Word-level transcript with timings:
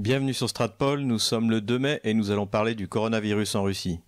Bienvenue 0.00 0.32
sur 0.32 0.48
Stratpol, 0.48 1.00
nous 1.00 1.18
sommes 1.18 1.50
le 1.50 1.60
2 1.60 1.78
mai 1.78 2.00
et 2.04 2.14
nous 2.14 2.30
allons 2.30 2.46
parler 2.46 2.74
du 2.74 2.88
coronavirus 2.88 3.54
en 3.56 3.64
Russie. 3.64 4.00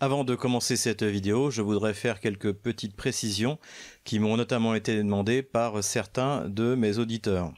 Avant 0.00 0.24
de 0.24 0.34
commencer 0.34 0.74
cette 0.74 1.04
vidéo, 1.04 1.52
je 1.52 1.62
voudrais 1.62 1.94
faire 1.94 2.18
quelques 2.18 2.52
petites 2.52 2.96
précisions 2.96 3.60
qui 4.02 4.18
m'ont 4.18 4.36
notamment 4.36 4.74
été 4.74 4.96
demandées 4.96 5.44
par 5.44 5.84
certains 5.84 6.48
de 6.48 6.74
mes 6.74 6.98
auditeurs. 6.98 7.52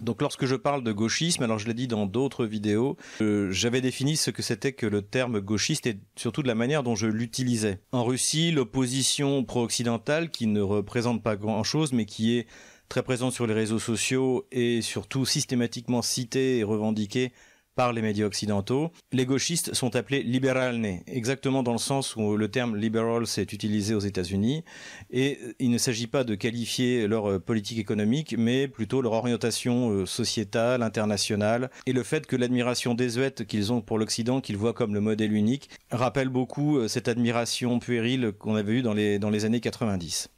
Donc 0.00 0.22
lorsque 0.22 0.46
je 0.46 0.56
parle 0.56 0.82
de 0.82 0.92
gauchisme, 0.92 1.42
alors 1.42 1.58
je 1.58 1.66
l'ai 1.66 1.74
dit 1.74 1.88
dans 1.88 2.06
d'autres 2.06 2.46
vidéos, 2.46 2.96
euh, 3.20 3.52
j'avais 3.52 3.82
défini 3.82 4.16
ce 4.16 4.30
que 4.30 4.40
c'était 4.40 4.72
que 4.72 4.86
le 4.86 5.02
terme 5.02 5.40
gauchiste 5.40 5.86
et 5.86 5.98
surtout 6.16 6.42
de 6.42 6.48
la 6.48 6.54
manière 6.54 6.82
dont 6.82 6.94
je 6.94 7.06
l'utilisais. 7.06 7.80
En 7.92 8.02
Russie, 8.02 8.50
l'opposition 8.50 9.44
pro-occidentale, 9.44 10.30
qui 10.30 10.46
ne 10.46 10.62
représente 10.62 11.22
pas 11.22 11.36
grand-chose, 11.36 11.92
mais 11.92 12.06
qui 12.06 12.38
est 12.38 12.46
très 12.92 13.02
présente 13.02 13.32
sur 13.32 13.46
les 13.46 13.54
réseaux 13.54 13.78
sociaux 13.78 14.46
et 14.52 14.82
surtout 14.82 15.24
systématiquement 15.24 16.02
citée 16.02 16.58
et 16.58 16.62
revendiquée 16.62 17.32
par 17.74 17.94
les 17.94 18.02
médias 18.02 18.26
occidentaux. 18.26 18.90
Les 19.12 19.24
gauchistes 19.24 19.72
sont 19.72 19.96
appelés 19.96 20.22
libéralnés, 20.22 21.02
exactement 21.06 21.62
dans 21.62 21.72
le 21.72 21.78
sens 21.78 22.16
où 22.16 22.36
le 22.36 22.50
terme 22.50 22.76
liberal 22.76 23.26
s'est 23.26 23.44
utilisé 23.50 23.94
aux 23.94 24.00
États-Unis. 24.00 24.62
Et 25.10 25.38
il 25.58 25.70
ne 25.70 25.78
s'agit 25.78 26.06
pas 26.06 26.22
de 26.22 26.34
qualifier 26.34 27.06
leur 27.06 27.40
politique 27.40 27.78
économique, 27.78 28.34
mais 28.36 28.68
plutôt 28.68 29.00
leur 29.00 29.12
orientation 29.12 29.88
euh, 29.88 30.04
sociétale, 30.04 30.82
internationale, 30.82 31.70
et 31.86 31.94
le 31.94 32.02
fait 32.02 32.26
que 32.26 32.36
l'admiration 32.36 32.92
désuète 32.92 33.46
qu'ils 33.46 33.72
ont 33.72 33.80
pour 33.80 33.96
l'Occident, 33.96 34.42
qu'ils 34.42 34.58
voient 34.58 34.74
comme 34.74 34.92
le 34.92 35.00
modèle 35.00 35.32
unique, 35.32 35.70
rappelle 35.90 36.28
beaucoup 36.28 36.76
euh, 36.76 36.88
cette 36.88 37.08
admiration 37.08 37.78
puérile 37.78 38.32
qu'on 38.38 38.54
avait 38.54 38.72
eue 38.74 38.82
dans 38.82 38.92
les, 38.92 39.18
dans 39.18 39.30
les 39.30 39.46
années 39.46 39.60
90. 39.60 40.28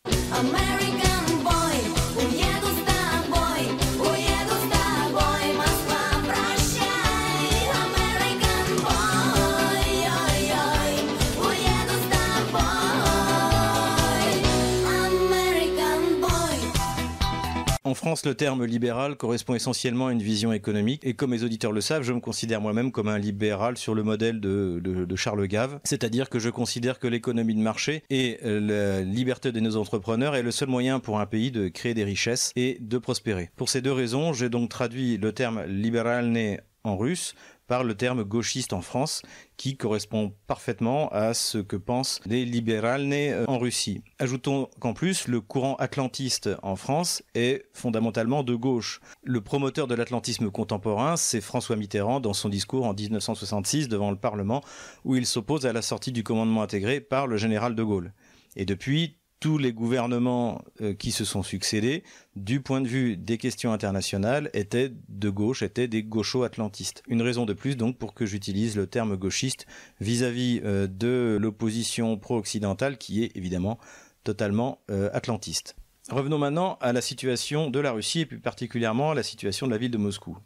En 17.95 17.96
France, 17.96 18.26
le 18.26 18.34
terme 18.34 18.64
libéral 18.64 19.14
correspond 19.14 19.54
essentiellement 19.54 20.09
à 20.09 20.12
une 20.12 20.20
vision 20.20 20.52
économique. 20.52 21.00
Et 21.04 21.14
comme 21.14 21.30
mes 21.30 21.45
auditeurs 21.45 21.70
le 21.70 21.80
savent, 21.80 22.02
je 22.02 22.12
me 22.12 22.18
considère 22.18 22.60
moi-même 22.60 22.90
comme 22.90 23.06
un 23.06 23.18
libéral 23.18 23.76
sur 23.76 23.95
le 23.95 24.02
modèle 24.02 24.40
de, 24.40 25.14
Charles 25.14 25.46
Gave. 25.46 25.78
C'est-à-dire 25.84 26.28
que 26.28 26.40
je 26.40 26.51
considère 26.51 26.98
que 26.98 27.06
l'économie 27.06 27.54
de 27.54 27.60
marché 27.60 28.02
et 28.10 28.40
la 28.42 29.02
liberté 29.02 29.52
de 29.52 29.60
nos 29.60 29.76
entrepreneurs 29.76 30.34
est 30.34 30.42
le 30.42 30.51
seul 30.51 30.68
moyen 30.68 30.98
pour 30.98 31.20
un 31.20 31.26
pays 31.26 31.52
de 31.52 31.68
créer 31.68 31.95
des 31.95 32.02
richesses 32.02 32.51
et 32.56 32.78
de 32.80 32.98
prospérer. 32.98 33.51
Pour 33.54 33.68
ces 33.68 33.80
deux 33.80 33.92
raisons, 33.92 34.32
j'ai 34.32 34.48
donc 34.48 34.70
traduit 34.70 35.16
le 35.16 35.30
terme 35.30 35.62
libéral 35.62 36.30
né 36.30 36.58
en 36.82 36.96
russe 36.96 37.34
par 37.66 37.84
le 37.84 37.95
terme 37.95 38.24
gauchiste 38.24 38.73
en 38.73 38.80
France, 38.80 39.23
qui 39.57 39.76
correspond 39.76 40.34
parfaitement 40.46 41.09
à 41.10 41.34
ce 41.34 41.59
que 41.59 41.76
pensent 41.76 42.20
les 42.26 42.45
libérales 42.45 43.04
nés 43.04 43.32
euh, 43.32 43.45
en 43.46 43.59
Russie. 43.59 44.02
Ajoutons 44.18 44.68
qu'en 44.80 44.93
plus, 44.93 45.29
le 45.29 45.40
courant 45.40 45.76
atlantiste 45.76 46.51
en 46.62 46.76
France 46.76 47.23
est 47.35 47.66
fondamentalement 47.73 48.42
de 48.42 48.54
gauche. 48.54 49.01
Le 49.23 49.40
promoteur 49.40 49.87
de 49.87 49.95
l'atlantisme 49.95 50.51
contemporain, 50.51 51.16
c'est 51.16 51.40
François 51.40 51.76
Mitterrand 51.76 52.20
dans 52.20 52.35
son 52.35 52.48
discours 52.48 52.87
en 52.87 52.95
1966 52.95 53.88
devant 53.88 54.10
le 54.10 54.16
Parlement, 54.16 54.62
où 55.04 55.16
il 55.16 55.26
s'oppose 55.26 55.66
à 55.66 55.73
la 55.73 55.82
sortie 55.82 56.12
du 56.12 56.23
commandement 56.23 56.62
intégré 56.62 57.01
par 57.01 57.26
le 57.26 57.37
général 57.37 57.74
de 57.74 57.82
Gaulle. 57.82 58.12
Et 58.57 58.65
depuis, 58.65 59.16
tous 59.40 59.59
les 59.59 59.73
gouvernements 59.73 60.63
euh, 60.80 60.95
qui 60.95 61.13
se 61.13 61.24
sont 61.24 61.43
succédés, 61.43 62.02
du 62.35 62.60
point 62.60 62.80
de 62.80 62.88
vue 62.88 63.16
des 63.16 63.37
questions 63.37 63.73
internationales, 63.73 64.50
étaient 64.54 64.93
de 65.09 65.31
gauche, 65.31 65.62
étaient 65.62 65.88
des 65.88 66.03
gaucho-atlantistes. 66.03 67.03
Une 67.09 67.22
raison 67.22 67.44
de 67.44 67.53
plus 67.53 67.76
donc 67.76 67.99
pour 67.99 68.15
que 68.15 68.26
j'utilise 68.26 68.76
le 68.76 68.87
terme 68.87 69.16
gauchiste 69.16 69.66
vis-à-vis 70.00 70.60
euh, 70.65 70.87
de 70.87 71.38
l'opposition 71.41 72.16
pro-occidentale 72.16 72.97
qui 72.97 73.22
est 73.22 73.37
évidemment 73.37 73.78
totalement 74.25 74.81
euh, 74.91 75.10
atlantiste. 75.12 75.76
Revenons 76.10 76.38
maintenant 76.38 76.78
à 76.81 76.92
la 76.92 77.00
situation 77.00 77.70
de 77.70 77.81
la 77.81 77.92
Russie 77.92 78.20
et 78.20 78.26
plus 78.26 78.41
particulièrement 78.41 79.12
à 79.12 79.14
la 79.14 79.22
situation 79.22 79.66
de 79.66 79.72
la 79.72 79.78
ville 79.78 79.91
de 79.91 79.98
Moscou. 79.98 80.38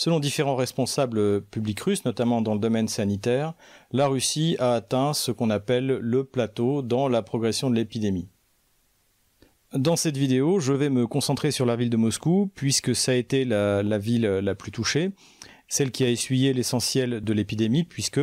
Selon 0.00 0.18
différents 0.18 0.56
responsables 0.56 1.42
publics 1.42 1.80
russes, 1.80 2.06
notamment 2.06 2.40
dans 2.40 2.54
le 2.54 2.58
domaine 2.58 2.88
sanitaire, 2.88 3.52
la 3.92 4.06
Russie 4.06 4.56
a 4.58 4.72
atteint 4.72 5.12
ce 5.12 5.30
qu'on 5.30 5.50
appelle 5.50 5.88
le 5.88 6.24
plateau 6.24 6.80
dans 6.80 7.06
la 7.06 7.20
progression 7.20 7.68
de 7.68 7.74
l'épidémie. 7.74 8.30
Dans 9.74 9.96
cette 9.96 10.16
vidéo, 10.16 10.58
je 10.58 10.72
vais 10.72 10.88
me 10.88 11.06
concentrer 11.06 11.50
sur 11.50 11.66
la 11.66 11.76
ville 11.76 11.90
de 11.90 11.98
Moscou, 11.98 12.50
puisque 12.54 12.96
ça 12.96 13.12
a 13.12 13.14
été 13.14 13.44
la, 13.44 13.82
ville 13.98 14.22
la 14.22 14.54
plus 14.54 14.72
touchée, 14.72 15.10
celle 15.68 15.90
qui 15.90 16.02
a 16.02 16.08
essuyé 16.08 16.54
l'essentiel 16.54 17.20
de 17.20 17.32
l'épidémie, 17.34 17.84
puisque 17.84 18.20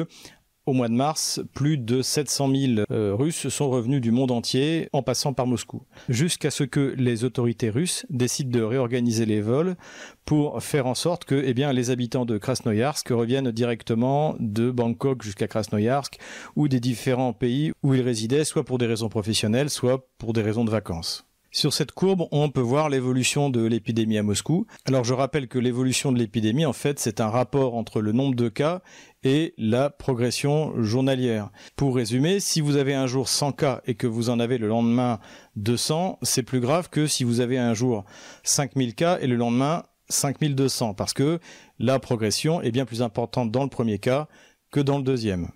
au 0.67 0.73
mois 0.73 0.89
de 0.89 0.94
mars, 0.94 1.41
plus 1.53 1.78
de 1.78 2.01
700 2.01 2.51
000 2.53 2.85
euh, 2.91 3.16
Russes 3.16 3.47
sont 3.47 3.69
revenus 3.69 4.01
du 4.01 4.11
monde 4.11 4.31
entier 4.31 4.89
en 4.91 5.01
passant 5.01 5.33
par 5.33 5.47
Moscou, 5.47 5.81
jusqu'à 6.09 6.51
ce 6.51 6.66
que 6.66 6.94
les 6.97 7.23
autorités 7.23 7.69
russes 7.69 8.05
décident 8.09 8.51
de 8.51 8.61
réorganiser 8.61 9.25
les 9.25 9.41
vols 9.41 9.78
pour 10.25 10.61
faire 10.61 10.85
en 10.85 10.94
sorte 10.94 11.23
que 11.23 11.35
eh 11.35 11.53
les 11.73 11.89
habitants 11.89 12.25
de 12.25 12.38
Krasnoyarsk 12.38 13.07
reviennent 13.09 13.51
directement 13.51 14.35
de 14.39 14.69
Bangkok 14.69 15.23
jusqu'à 15.23 15.47
Krasnoyarsk 15.47 16.19
ou 16.55 16.67
des 16.67 16.81
différents 16.81 17.34
pays 17.34 17.72
où 17.81 17.94
ils 17.94 18.01
résidaient, 18.01 18.44
soit 18.44 18.66
pour 18.66 18.78
des 18.78 18.85
raisons 18.85 19.09
professionnelles, 19.09 19.69
soit 19.69 20.05
pour 20.17 20.34
des 20.34 20.41
raisons 20.41 20.66
de 20.66 20.69
vacances. 20.69 21.28
Sur 21.51 21.73
cette 21.73 21.91
courbe, 21.91 22.28
on 22.31 22.49
peut 22.49 22.61
voir 22.61 22.89
l'évolution 22.89 23.49
de 23.49 23.66
l'épidémie 23.66 24.17
à 24.17 24.23
Moscou. 24.23 24.67
Alors 24.85 25.03
je 25.03 25.13
rappelle 25.13 25.47
que 25.47 25.57
l'évolution 25.57 26.11
de 26.11 26.19
l'épidémie, 26.19 26.66
en 26.66 26.73
fait, 26.73 26.99
c'est 26.99 27.22
un 27.22 27.29
rapport 27.29 27.73
entre 27.75 28.01
le 28.01 28.11
nombre 28.11 28.35
de 28.35 28.49
cas 28.49 28.81
et 29.28 29.54
la 29.58 29.90
progression 29.90 30.82
journalière. 30.82 31.50
Pour 31.76 31.98
résumer, 31.98 32.40
si 32.40 32.62
vous 32.62 32.78
avez 32.78 32.94
un 32.94 33.08
jour 33.08 33.28
100 33.28 33.52
cas 33.52 33.82
et 33.86 33.96
que 33.96 34.08
vous 34.08 34.30
en 34.30 34.40
avez 34.40 34.58
le 34.58 34.70
lendemain 34.70 35.20
200, 35.58 36.20
c'est 36.22 36.44
plus 36.44 36.62
grave 36.62 36.90
que 36.90 37.08
si 37.08 37.26
vous 37.26 37.42
avez 37.42 37.58
un 37.58 37.74
jour 37.74 38.06
5000 38.44 38.96
cas 38.96 39.20
et 39.20 39.28
le 39.28 39.36
lendemain 39.36 39.84
5200, 40.08 40.94
parce 40.94 41.12
que 41.12 41.40
la 41.78 42.00
progression 42.00 42.62
est 42.62 42.72
bien 42.72 42.86
plus 42.86 43.02
importante 43.02 43.52
dans 43.52 43.64
le 43.64 43.70
premier 43.70 44.00
cas 44.00 44.30
que 44.72 44.80
dans 44.80 44.98
le 44.98 45.04
deuxième. 45.04 45.50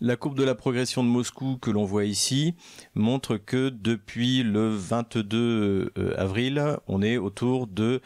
La 0.00 0.16
courbe 0.16 0.36
de 0.36 0.44
la 0.44 0.54
progression 0.54 1.02
de 1.02 1.08
Moscou 1.08 1.56
que 1.56 1.70
l'on 1.70 1.84
voit 1.84 2.04
ici 2.04 2.54
montre 2.94 3.36
que 3.36 3.70
depuis 3.70 4.42
le 4.42 4.68
22 4.68 5.92
euh, 5.96 6.14
avril, 6.16 6.76
on 6.86 7.02
est 7.02 7.16
autour 7.16 7.66
de 7.66 8.00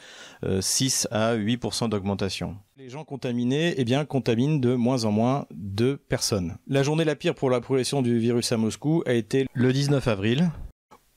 6 0.60 1.08
euh, 1.12 1.34
à 1.34 1.36
8% 1.36 1.88
d'augmentation. 1.88 2.56
Les 2.76 2.88
gens 2.88 3.04
contaminés, 3.04 3.74
eh 3.76 4.06
contaminent 4.06 4.60
de 4.60 4.74
moins 4.74 5.04
en 5.04 5.10
moins 5.10 5.46
de 5.50 5.94
personnes. 6.08 6.56
La 6.66 6.82
journée 6.82 7.04
la 7.04 7.16
pire 7.16 7.34
pour 7.34 7.50
la 7.50 7.60
progression 7.60 8.02
du 8.02 8.18
virus 8.18 8.52
à 8.52 8.56
Moscou 8.56 9.02
a 9.06 9.12
été 9.12 9.46
le 9.52 9.72
19 9.72 10.06
avril, 10.08 10.50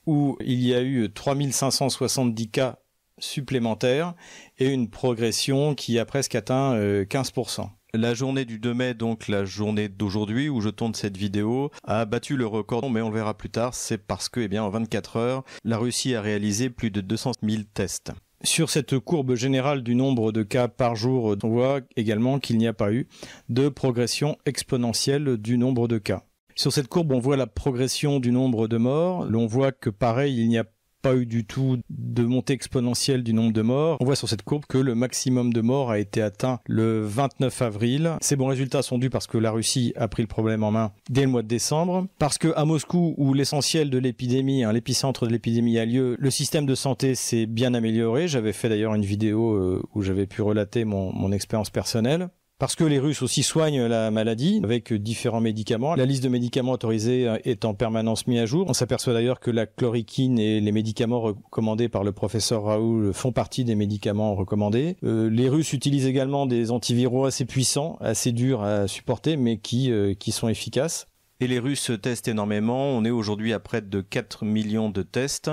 où 0.06 0.36
il 0.44 0.60
y 0.60 0.74
a 0.74 0.82
eu 0.82 1.10
3570 1.10 2.50
cas 2.50 2.78
supplémentaires 3.18 4.14
et 4.58 4.68
une 4.68 4.90
progression 4.90 5.74
qui 5.74 5.98
a 5.98 6.04
presque 6.04 6.34
atteint 6.34 6.76
15%. 6.76 7.68
La 7.96 8.12
journée 8.12 8.44
du 8.44 8.58
2 8.58 8.74
mai, 8.74 8.92
donc 8.92 9.28
la 9.28 9.44
journée 9.44 9.88
d'aujourd'hui 9.88 10.48
où 10.48 10.60
je 10.60 10.68
tourne 10.68 10.94
cette 10.94 11.16
vidéo, 11.16 11.70
a 11.84 12.04
battu 12.06 12.36
le 12.36 12.44
record, 12.44 12.90
mais 12.90 13.00
on 13.00 13.08
le 13.08 13.14
verra 13.14 13.34
plus 13.34 13.50
tard, 13.50 13.72
c'est 13.72 13.98
parce 13.98 14.28
que, 14.28 14.40
eh 14.40 14.48
bien, 14.48 14.64
en 14.64 14.68
24 14.68 15.16
heures, 15.16 15.44
la 15.62 15.78
Russie 15.78 16.16
a 16.16 16.20
réalisé 16.20 16.70
plus 16.70 16.90
de 16.90 17.00
200 17.00 17.30
000 17.40 17.62
tests. 17.72 18.10
Sur 18.42 18.68
cette 18.68 18.98
courbe 18.98 19.36
générale 19.36 19.84
du 19.84 19.94
nombre 19.94 20.32
de 20.32 20.42
cas 20.42 20.66
par 20.66 20.96
jour, 20.96 21.36
on 21.40 21.48
voit 21.48 21.82
également 21.94 22.40
qu'il 22.40 22.58
n'y 22.58 22.66
a 22.66 22.72
pas 22.72 22.92
eu 22.92 23.06
de 23.48 23.68
progression 23.68 24.38
exponentielle 24.44 25.36
du 25.36 25.56
nombre 25.56 25.86
de 25.86 25.98
cas. 25.98 26.24
Sur 26.56 26.72
cette 26.72 26.88
courbe, 26.88 27.12
on 27.12 27.20
voit 27.20 27.36
la 27.36 27.46
progression 27.46 28.18
du 28.18 28.32
nombre 28.32 28.66
de 28.66 28.76
morts. 28.76 29.24
L'on 29.24 29.46
voit 29.46 29.70
que 29.70 29.90
pareil, 29.90 30.36
il 30.36 30.48
n'y 30.48 30.58
a 30.58 30.64
pas 31.04 31.16
eu 31.16 31.26
du 31.26 31.44
tout 31.44 31.76
de 31.90 32.22
montée 32.22 32.54
exponentielle 32.54 33.22
du 33.22 33.34
nombre 33.34 33.52
de 33.52 33.60
morts. 33.60 33.98
On 34.00 34.06
voit 34.06 34.16
sur 34.16 34.26
cette 34.26 34.40
courbe 34.40 34.64
que 34.66 34.78
le 34.78 34.94
maximum 34.94 35.52
de 35.52 35.60
morts 35.60 35.90
a 35.90 35.98
été 35.98 36.22
atteint 36.22 36.60
le 36.66 37.04
29 37.04 37.60
avril. 37.60 38.12
Ces 38.22 38.36
bons 38.36 38.46
résultats 38.46 38.80
sont 38.80 38.96
dus 38.96 39.10
parce 39.10 39.26
que 39.26 39.36
la 39.36 39.50
Russie 39.50 39.92
a 39.96 40.08
pris 40.08 40.22
le 40.22 40.28
problème 40.28 40.64
en 40.64 40.70
main 40.70 40.92
dès 41.10 41.20
le 41.20 41.28
mois 41.28 41.42
de 41.42 41.46
décembre, 41.46 42.06
parce 42.18 42.38
que 42.38 42.54
à 42.56 42.64
Moscou, 42.64 43.14
où 43.18 43.34
l'essentiel 43.34 43.90
de 43.90 43.98
l'épidémie, 43.98 44.64
hein, 44.64 44.72
l'épicentre 44.72 45.26
de 45.26 45.32
l'épidémie 45.32 45.78
a 45.78 45.84
lieu, 45.84 46.16
le 46.18 46.30
système 46.30 46.64
de 46.64 46.74
santé 46.74 47.14
s'est 47.14 47.44
bien 47.44 47.74
amélioré. 47.74 48.26
J'avais 48.26 48.54
fait 48.54 48.70
d'ailleurs 48.70 48.94
une 48.94 49.04
vidéo 49.04 49.52
euh, 49.56 49.82
où 49.94 50.00
j'avais 50.00 50.26
pu 50.26 50.40
relater 50.40 50.86
mon, 50.86 51.12
mon 51.12 51.32
expérience 51.32 51.68
personnelle. 51.68 52.30
Parce 52.58 52.76
que 52.76 52.84
les 52.84 53.00
Russes 53.00 53.22
aussi 53.22 53.42
soignent 53.42 53.86
la 53.86 54.10
maladie 54.10 54.60
avec 54.62 54.92
différents 54.92 55.40
médicaments. 55.40 55.96
La 55.96 56.06
liste 56.06 56.22
de 56.22 56.28
médicaments 56.28 56.72
autorisés 56.72 57.32
est 57.44 57.64
en 57.64 57.74
permanence 57.74 58.26
mise 58.26 58.40
à 58.40 58.46
jour. 58.46 58.66
On 58.68 58.74
s'aperçoit 58.74 59.12
d'ailleurs 59.12 59.40
que 59.40 59.50
la 59.50 59.66
chloroquine 59.66 60.38
et 60.38 60.60
les 60.60 60.72
médicaments 60.72 61.20
recommandés 61.20 61.88
par 61.88 62.04
le 62.04 62.12
professeur 62.12 62.64
Raoul 62.64 63.12
font 63.12 63.32
partie 63.32 63.64
des 63.64 63.74
médicaments 63.74 64.34
recommandés. 64.34 64.96
Euh, 65.02 65.28
les 65.28 65.48
Russes 65.48 65.72
utilisent 65.72 66.06
également 66.06 66.46
des 66.46 66.70
antiviraux 66.70 67.24
assez 67.24 67.44
puissants, 67.44 67.96
assez 68.00 68.32
durs 68.32 68.62
à 68.62 68.86
supporter, 68.86 69.36
mais 69.36 69.58
qui, 69.58 69.90
euh, 69.90 70.14
qui 70.14 70.32
sont 70.32 70.48
efficaces. 70.48 71.06
Et 71.40 71.48
les 71.48 71.58
Russes 71.58 71.90
testent 72.00 72.28
énormément. 72.28 72.86
On 72.86 73.04
est 73.04 73.10
aujourd'hui 73.10 73.52
à 73.52 73.58
près 73.58 73.82
de 73.82 74.00
4 74.00 74.44
millions 74.44 74.90
de 74.90 75.02
tests. 75.02 75.50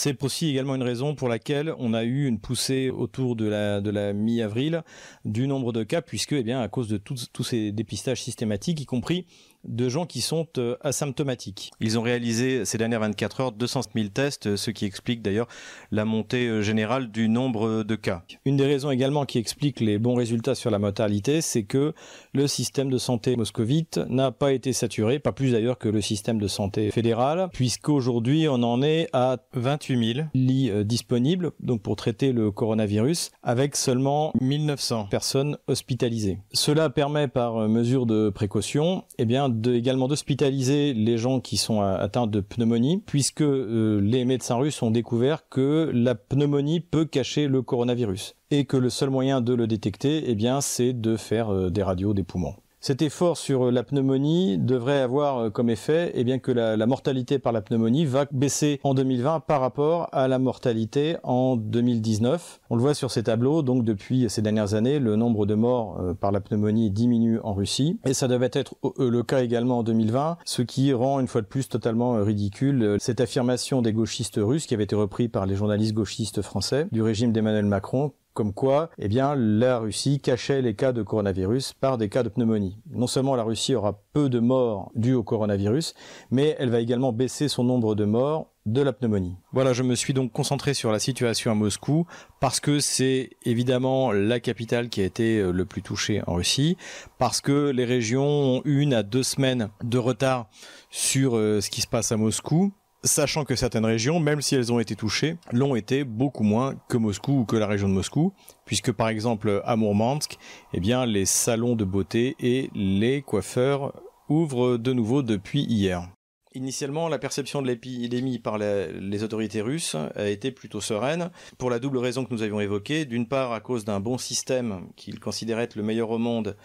C'est 0.00 0.22
aussi 0.22 0.48
également 0.48 0.76
une 0.76 0.84
raison 0.84 1.16
pour 1.16 1.28
laquelle 1.28 1.74
on 1.76 1.92
a 1.92 2.04
eu 2.04 2.28
une 2.28 2.38
poussée 2.38 2.88
autour 2.88 3.34
de 3.34 3.46
la, 3.46 3.80
de 3.80 4.12
mi-avril 4.12 4.84
du 5.24 5.48
nombre 5.48 5.72
de 5.72 5.82
cas, 5.82 6.02
puisque, 6.02 6.34
eh 6.34 6.44
bien, 6.44 6.60
à 6.60 6.68
cause 6.68 6.86
de 6.86 6.98
tous 6.98 7.42
ces 7.42 7.72
dépistages 7.72 8.22
systématiques, 8.22 8.80
y 8.80 8.86
compris 8.86 9.26
de 9.64 9.88
gens 9.88 10.06
qui 10.06 10.20
sont 10.20 10.46
euh, 10.58 10.76
asymptomatiques. 10.82 11.70
Ils 11.80 11.98
ont 11.98 12.02
réalisé 12.02 12.64
ces 12.64 12.78
dernières 12.78 13.00
24 13.00 13.40
heures 13.40 13.52
200 13.52 13.80
000 13.94 14.08
tests, 14.08 14.56
ce 14.56 14.70
qui 14.70 14.84
explique 14.84 15.22
d'ailleurs 15.22 15.48
la 15.90 16.04
montée 16.04 16.46
euh, 16.46 16.62
générale 16.62 17.10
du 17.10 17.28
nombre 17.28 17.82
de 17.82 17.94
cas. 17.96 18.22
Une 18.44 18.56
des 18.56 18.66
raisons 18.66 18.90
également 18.90 19.24
qui 19.26 19.38
explique 19.38 19.80
les 19.80 19.98
bons 19.98 20.14
résultats 20.14 20.54
sur 20.54 20.70
la 20.70 20.78
mortalité, 20.78 21.40
c'est 21.40 21.64
que 21.64 21.92
le 22.32 22.46
système 22.46 22.90
de 22.90 22.98
santé 22.98 23.36
moscovite 23.36 23.98
n'a 24.08 24.30
pas 24.30 24.52
été 24.52 24.72
saturé, 24.72 25.18
pas 25.18 25.32
plus 25.32 25.52
d'ailleurs 25.52 25.78
que 25.78 25.88
le 25.88 26.00
système 26.00 26.38
de 26.38 26.48
santé 26.48 26.90
fédéral, 26.90 27.48
puisqu'aujourd'hui 27.52 28.48
on 28.48 28.62
en 28.62 28.82
est 28.82 29.08
à 29.12 29.38
28 29.54 30.14
000 30.14 30.26
lits 30.34 30.70
euh, 30.70 30.84
disponibles 30.84 31.52
donc 31.60 31.82
pour 31.82 31.96
traiter 31.96 32.32
le 32.32 32.50
coronavirus, 32.50 33.30
avec 33.42 33.76
seulement 33.76 34.32
1900 34.40 35.08
personnes 35.10 35.58
hospitalisées. 35.66 36.38
Cela 36.52 36.90
permet 36.90 37.28
par 37.28 37.68
mesure 37.68 38.06
de 38.06 38.30
précaution, 38.30 39.04
eh 39.18 39.24
bien, 39.24 39.47
également 39.48 40.08
d'hospitaliser 40.08 40.94
les 40.94 41.18
gens 41.18 41.40
qui 41.40 41.56
sont 41.56 41.80
atteints 41.80 42.26
de 42.26 42.40
pneumonie, 42.40 43.02
puisque 43.04 43.42
euh, 43.42 44.00
les 44.00 44.24
médecins 44.24 44.56
russes 44.56 44.82
ont 44.82 44.90
découvert 44.90 45.48
que 45.48 45.90
la 45.92 46.14
pneumonie 46.14 46.80
peut 46.80 47.04
cacher 47.04 47.48
le 47.48 47.62
coronavirus 47.62 48.34
et 48.50 48.64
que 48.64 48.76
le 48.76 48.90
seul 48.90 49.10
moyen 49.10 49.40
de 49.40 49.54
le 49.54 49.66
détecter, 49.66 50.24
eh 50.26 50.34
bien, 50.34 50.60
c'est 50.60 50.92
de 50.92 51.16
faire 51.16 51.52
euh, 51.52 51.70
des 51.70 51.82
radios 51.82 52.14
des 52.14 52.22
poumons. 52.22 52.54
Cet 52.80 53.02
effort 53.02 53.36
sur 53.36 53.72
la 53.72 53.82
pneumonie 53.82 54.56
devrait 54.56 55.00
avoir 55.00 55.38
euh, 55.38 55.50
comme 55.50 55.68
effet 55.68 56.12
eh 56.14 56.22
bien, 56.22 56.38
que 56.38 56.52
la, 56.52 56.76
la, 56.76 56.86
mortalité 56.86 57.40
par 57.40 57.52
la 57.52 57.60
pneumonie 57.60 58.04
va 58.04 58.26
baisser 58.30 58.78
en 58.84 58.94
2020 58.94 59.40
par 59.40 59.60
rapport 59.60 60.08
à 60.12 60.28
la 60.28 60.38
mortalité 60.38 61.16
en 61.24 61.56
2019. 61.56 62.60
On 62.70 62.76
le 62.76 62.80
voit 62.80 62.94
sur 62.94 63.10
ces 63.10 63.24
tableaux, 63.24 63.62
donc 63.62 63.84
depuis 63.84 64.30
ces 64.30 64.42
dernières 64.42 64.74
années, 64.74 65.00
le 65.00 65.16
nombre 65.16 65.44
de 65.44 65.54
morts 65.54 65.98
euh, 66.00 66.14
par 66.14 66.30
la 66.30 66.40
pneumonie 66.40 66.92
diminue 66.92 67.40
en 67.42 67.52
Russie. 67.52 67.98
Et 68.06 68.14
ça 68.14 68.28
devait 68.28 68.50
être 68.52 68.76
euh, 68.84 69.10
le 69.10 69.22
cas 69.24 69.42
également 69.42 69.78
en 69.78 69.82
2020, 69.82 70.38
ce 70.44 70.62
qui 70.62 70.92
rend 70.92 71.18
une 71.18 71.26
fois 71.26 71.40
de 71.40 71.46
plus 71.46 71.68
totalement 71.68 72.22
ridicule 72.22 72.96
cette 73.00 73.20
affirmation 73.20 73.82
des 73.82 73.92
gauchistes 73.92 74.38
russes 74.40 74.66
qui 74.66 74.74
avait 74.74 74.84
été 74.84 74.94
reprise 74.94 75.28
par 75.28 75.46
les 75.46 75.56
journalistes 75.56 75.94
gauchistes 75.94 76.42
français 76.42 76.86
du 76.92 77.02
régime 77.02 77.32
d'Emmanuel 77.32 77.66
Macron 77.66 78.12
comme 78.38 78.54
quoi, 78.54 78.90
eh 78.98 79.08
bien, 79.08 79.34
la 79.34 79.80
Russie 79.80 80.20
cachait 80.20 80.62
les 80.62 80.74
cas 80.74 80.92
de 80.92 81.02
coronavirus 81.02 81.72
par 81.72 81.98
des 81.98 82.08
cas 82.08 82.22
de 82.22 82.28
pneumonie. 82.28 82.78
Non 82.88 83.08
seulement 83.08 83.34
la 83.34 83.42
Russie 83.42 83.74
aura 83.74 84.00
peu 84.12 84.28
de 84.28 84.38
morts 84.38 84.92
dus 84.94 85.14
au 85.14 85.24
coronavirus, 85.24 85.92
mais 86.30 86.54
elle 86.60 86.70
va 86.70 86.78
également 86.78 87.12
baisser 87.12 87.48
son 87.48 87.64
nombre 87.64 87.96
de 87.96 88.04
morts 88.04 88.52
de 88.64 88.80
la 88.80 88.92
pneumonie. 88.92 89.34
Voilà, 89.52 89.72
je 89.72 89.82
me 89.82 89.96
suis 89.96 90.14
donc 90.14 90.30
concentré 90.30 90.72
sur 90.72 90.92
la 90.92 91.00
situation 91.00 91.50
à 91.50 91.54
Moscou 91.54 92.06
parce 92.38 92.60
que 92.60 92.78
c'est 92.78 93.30
évidemment 93.44 94.12
la 94.12 94.38
capitale 94.38 94.88
qui 94.88 95.00
a 95.00 95.04
été 95.04 95.38
euh, 95.38 95.50
le 95.50 95.64
plus 95.64 95.82
touchée 95.82 96.22
en 96.28 96.34
Russie, 96.34 96.76
parce 97.18 97.40
que 97.40 97.70
les 97.70 97.84
régions 97.84 98.28
ont 98.28 98.62
une 98.64 98.94
à 98.94 99.02
deux 99.02 99.24
semaines 99.24 99.68
de 99.82 99.98
retard 99.98 100.46
sur 100.90 101.36
euh, 101.36 101.60
ce 101.60 101.70
qui 101.70 101.80
se 101.80 101.88
passe 101.88 102.12
à 102.12 102.16
Moscou, 102.16 102.72
sachant 103.04 103.44
que 103.44 103.54
certaines 103.54 103.84
régions, 103.84 104.20
même 104.20 104.42
si 104.42 104.54
elles 104.54 104.72
ont 104.72 104.80
été 104.80 104.96
touchées, 104.96 105.36
l'ont 105.52 105.76
été 105.76 106.04
beaucoup 106.04 106.42
moins 106.42 106.74
que 106.88 106.96
Moscou 106.96 107.40
ou 107.40 107.44
que 107.44 107.56
la 107.56 107.66
région 107.66 107.88
de 107.88 107.94
Moscou, 107.94 108.32
puisque 108.64 108.92
par 108.92 109.08
exemple 109.08 109.62
à 109.64 109.76
Mourmansk, 109.76 110.36
eh 110.74 110.80
les 110.80 111.26
salons 111.26 111.76
de 111.76 111.84
beauté 111.84 112.36
et 112.40 112.70
les 112.74 113.22
coiffeurs 113.22 113.92
ouvrent 114.28 114.76
de 114.76 114.92
nouveau 114.92 115.22
depuis 115.22 115.62
hier. 115.62 116.08
Initialement, 116.54 117.08
la 117.08 117.18
perception 117.18 117.60
de 117.60 117.66
l'épidémie 117.66 118.38
par 118.38 118.58
les 118.58 119.22
autorités 119.22 119.60
russes 119.60 119.96
a 120.14 120.28
été 120.28 120.50
plutôt 120.50 120.80
sereine, 120.80 121.30
pour 121.58 121.68
la 121.68 121.78
double 121.78 121.98
raison 121.98 122.24
que 122.24 122.32
nous 122.32 122.42
avions 122.42 122.58
évoquée. 122.58 123.04
D'une 123.04 123.28
part, 123.28 123.52
à 123.52 123.60
cause 123.60 123.84
d'un 123.84 124.00
bon 124.00 124.16
système 124.16 124.88
qu'ils 124.96 125.20
considéraient 125.20 125.64
être 125.64 125.76
le 125.76 125.82
meilleur 125.82 126.10
au 126.10 126.18
monde 126.18 126.56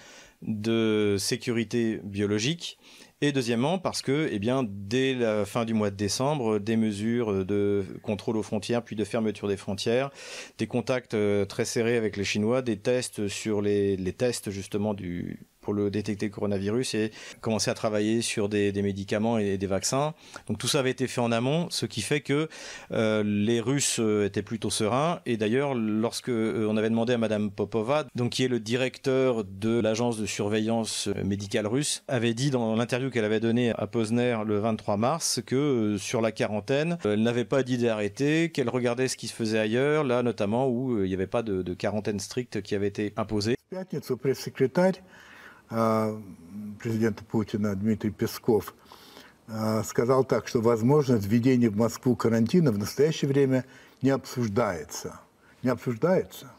de 0.41 1.15
sécurité 1.19 1.99
biologique, 2.03 2.77
et 3.23 3.31
deuxièmement, 3.31 3.79
parce 3.79 4.01
que, 4.01 4.27
eh 4.29 4.39
dès 4.67 5.13
la 5.13 5.45
fin 5.45 5.63
du 5.63 5.73
mois 5.73 5.89
de 5.89 5.95
décembre, 5.95 6.59
des 6.59 6.75
mesures 6.75 7.45
de 7.45 7.85
contrôle 8.01 8.35
aux 8.35 8.43
frontières, 8.43 8.83
puis 8.83 8.97
de 8.97 9.05
fermeture 9.05 9.47
des 9.47 9.55
frontières, 9.55 10.11
des 10.57 10.67
contacts 10.67 11.13
euh, 11.13 11.45
très 11.45 11.63
serrés 11.63 11.95
avec 11.95 12.17
les 12.17 12.25
Chinois, 12.25 12.61
des 12.61 12.75
tests 12.75 13.29
sur 13.29 13.61
les 13.61 13.97
tests 14.17 14.51
justement 14.51 14.93
du, 14.93 15.39
pour 15.63 15.73
le 15.73 15.89
détecter 15.89 16.29
coronavirus 16.29 16.93
et 16.95 17.11
commencer 17.41 17.71
à 17.71 17.73
travailler 17.73 18.21
sur 18.21 18.49
des, 18.49 18.71
médicaments 18.83 19.37
et 19.37 19.57
des 19.57 19.67
vaccins. 19.67 20.13
Donc 20.47 20.57
tout 20.57 20.67
ça 20.67 20.79
avait 20.79 20.91
été 20.91 21.07
fait 21.07 21.21
en 21.21 21.31
amont, 21.31 21.67
ce 21.69 21.85
qui 21.85 22.01
fait 22.01 22.21
que 22.21 22.49
euh, 22.91 23.23
les 23.25 23.61
Russes 23.61 23.97
euh, 23.99 24.25
étaient 24.25 24.41
plutôt 24.41 24.69
sereins. 24.69 25.21
Et 25.25 25.37
d'ailleurs, 25.37 25.73
lorsque 25.73 26.29
euh, 26.29 26.67
on 26.69 26.75
avait 26.75 26.89
demandé 26.89 27.13
à 27.13 27.17
Madame 27.17 27.49
Popova, 27.49 28.05
donc 28.15 28.31
qui 28.31 28.43
est 28.43 28.47
le 28.49 28.59
directeur 28.59 29.45
de 29.45 29.79
l'agence 29.79 30.17
de 30.17 30.25
surveillance 30.25 31.09
médicale 31.23 31.65
russe, 31.65 32.03
avait 32.07 32.33
dit 32.33 32.49
dans 32.49 32.75
l'interview 32.75 33.09
qu'elle 33.09 33.25
avait 33.25 33.39
donnée 33.39 33.71
à 33.77 33.87
Posner 33.87 34.37
le 34.45 34.59
23 34.59 34.97
mars 34.97 35.41
que 35.45 35.95
sur 35.97 36.19
la 36.19 36.31
quarantaine, 36.31 36.97
elle 37.05 37.23
n'avait 37.23 37.45
pas 37.45 37.63
d'idée 37.63 37.87
arrêtée, 37.87 38.51
qu'elle 38.51 38.69
regardait 38.69 39.07
ce 39.07 39.15
qui 39.15 39.27
se 39.27 39.33
faisait 39.33 39.59
ailleurs, 39.59 40.03
là 40.03 40.23
notamment 40.23 40.67
où 40.67 41.03
il 41.03 41.07
n'y 41.07 41.13
avait 41.13 41.27
pas 41.27 41.43
de 41.43 41.73
quarantaine 41.73 42.19
stricte 42.19 42.61
qui 42.61 42.75
avait 42.75 42.87
été 42.87 43.13
imposée. 43.15 43.55
Президента 46.79 47.23
Путина 47.23 47.75
Дмитрий 47.75 48.11
Песков 48.11 48.73
сказал 49.83 50.23
так, 50.23 50.47
что 50.47 50.61
возможность 50.61 51.25
введения 51.25 51.69
в 51.69 51.75
Москву 51.75 52.15
карантина 52.15 52.71
в 52.71 52.77
настоящее 52.77 53.29
время 53.29 53.65
не 54.01 54.09
обсуждается. 54.09 55.19
Не 55.63 55.69
обсуждается. 55.69 56.51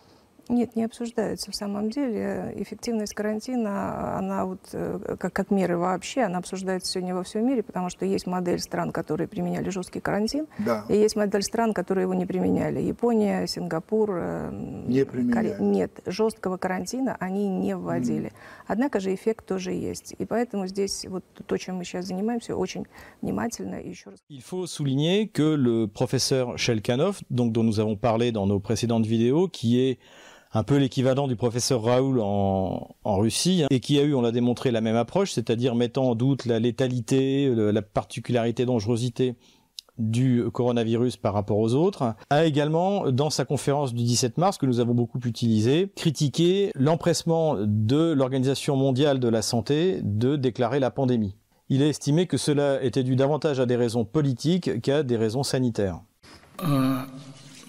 Нет, 0.49 0.76
не 0.76 0.85
обсуждается 0.85 1.50
в 1.50 1.56
самом 1.56 1.91
деле. 1.91 2.52
Эффективность 2.56 3.14
карантина, 3.14 4.19
она 4.19 4.44
вот 4.44 4.61
э, 4.73 5.17
как, 5.19 5.32
как 5.32 5.50
меры 5.50 5.79
вообще, 5.79 6.23
она 6.23 6.38
обсуждается 6.38 6.93
сегодня 6.93 7.14
во 7.14 7.23
всем 7.23 7.46
мире, 7.46 7.62
потому 7.62 7.88
что 7.88 8.05
есть 8.05 8.26
модель 8.26 8.58
стран, 8.58 8.93
которые 8.93 9.26
применяли 9.26 9.70
жесткий 9.70 10.00
карантин, 10.00 10.46
да. 10.58 10.85
и 10.88 10.96
есть 10.96 11.17
модель 11.17 11.43
стран, 11.43 11.73
которые 11.73 12.02
его 12.02 12.14
не 12.14 12.26
применяли. 12.26 12.81
Япония, 12.81 13.46
Сингапур. 13.46 14.11
Э, 14.14 14.50
не 14.52 15.05
применяли. 15.05 15.55
Коре... 15.55 15.56
Нет, 15.61 16.00
жесткого 16.05 16.58
карантина 16.58 17.17
они 17.20 17.49
не 17.49 17.76
вводили. 17.76 18.29
Mm. 18.29 18.64
Однако 18.67 19.00
же 19.00 19.14
эффект 19.14 19.47
тоже 19.47 19.73
есть. 19.73 20.14
И 20.19 20.25
поэтому 20.26 20.67
здесь 20.67 21.06
вот 21.08 21.25
то, 21.47 21.56
чем 21.56 21.76
мы 21.76 21.85
сейчас 21.85 22.06
занимаемся, 22.06 22.56
очень 22.56 22.87
внимательно 23.23 23.76
и 23.76 23.88
еще 23.88 24.11
раз. 24.11 24.19
Il 24.29 24.43
faut 24.43 24.67
souligner 24.67 25.26
que 25.26 25.55
le 25.56 25.87
professeur 25.87 26.58
Shelkanov, 26.58 27.20
donc 27.31 27.52
dont 27.52 27.62
nous 27.62 27.81
avons 27.81 27.97
parlé 27.97 28.32
dans 28.32 28.47
nos 28.47 28.61
précédentes 28.61 29.06
vidéos, 29.06 29.49
qui 29.49 29.81
est 29.81 29.99
un 30.53 30.63
peu 30.63 30.77
l'équivalent 30.77 31.27
du 31.27 31.36
professeur 31.36 31.83
Raoul 31.83 32.19
en, 32.21 32.95
en 33.03 33.18
Russie, 33.18 33.63
hein, 33.63 33.67
et 33.69 33.79
qui 33.79 34.00
a 34.00 34.03
eu, 34.03 34.13
on 34.15 34.22
l'a 34.22 34.31
démontré, 34.31 34.72
la 34.72 34.81
même 34.81 34.96
approche, 34.96 35.31
c'est-à-dire 35.31 35.75
mettant 35.75 36.10
en 36.10 36.15
doute 36.15 36.46
la 36.46 36.60
létalité, 36.60 37.53
la 37.55 37.81
particularité, 37.81 38.65
dangerosité 38.65 39.36
du 39.98 40.46
coronavirus 40.53 41.17
par 41.17 41.34
rapport 41.34 41.58
aux 41.58 41.74
autres, 41.74 42.15
a 42.29 42.46
également, 42.46 43.12
dans 43.12 43.29
sa 43.29 43.46
conférence 43.46 43.93
du 43.93 44.03
17 44.03 44.38
mars, 44.38 44.58
que 44.58 44.65
nous 44.65 44.79
avons 44.79 44.93
beaucoup 44.93 45.19
utilisé, 45.25 45.91
critiqué 45.96 46.72
l'empressement 46.74 47.58
de 47.60 48.13
l'Organisation 48.13 48.75
mondiale 48.75 49.19
de 49.19 49.27
la 49.27 49.41
santé 49.41 50.00
de 50.01 50.36
déclarer 50.36 50.79
la 50.79 50.89
pandémie. 50.89 51.36
Il 51.67 51.84
a 51.84 51.88
estimé 51.88 52.25
que 52.25 52.38
cela 52.38 52.81
était 52.81 53.03
dû 53.03 53.15
davantage 53.15 53.60
à 53.60 53.67
des 53.67 53.75
raisons 53.75 54.05
politiques 54.05 54.81
qu'à 54.81 55.03
des 55.03 55.17
raisons 55.17 55.43
sanitaires. 55.43 56.00
Euh, 56.63 56.98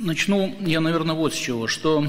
начну 0.00 0.50
я, 0.66 0.80
наверное, 0.80 1.14
вот 1.14 1.32
с 1.32 1.36
чего, 1.36 1.68
что 1.68 2.02
Э, 2.02 2.06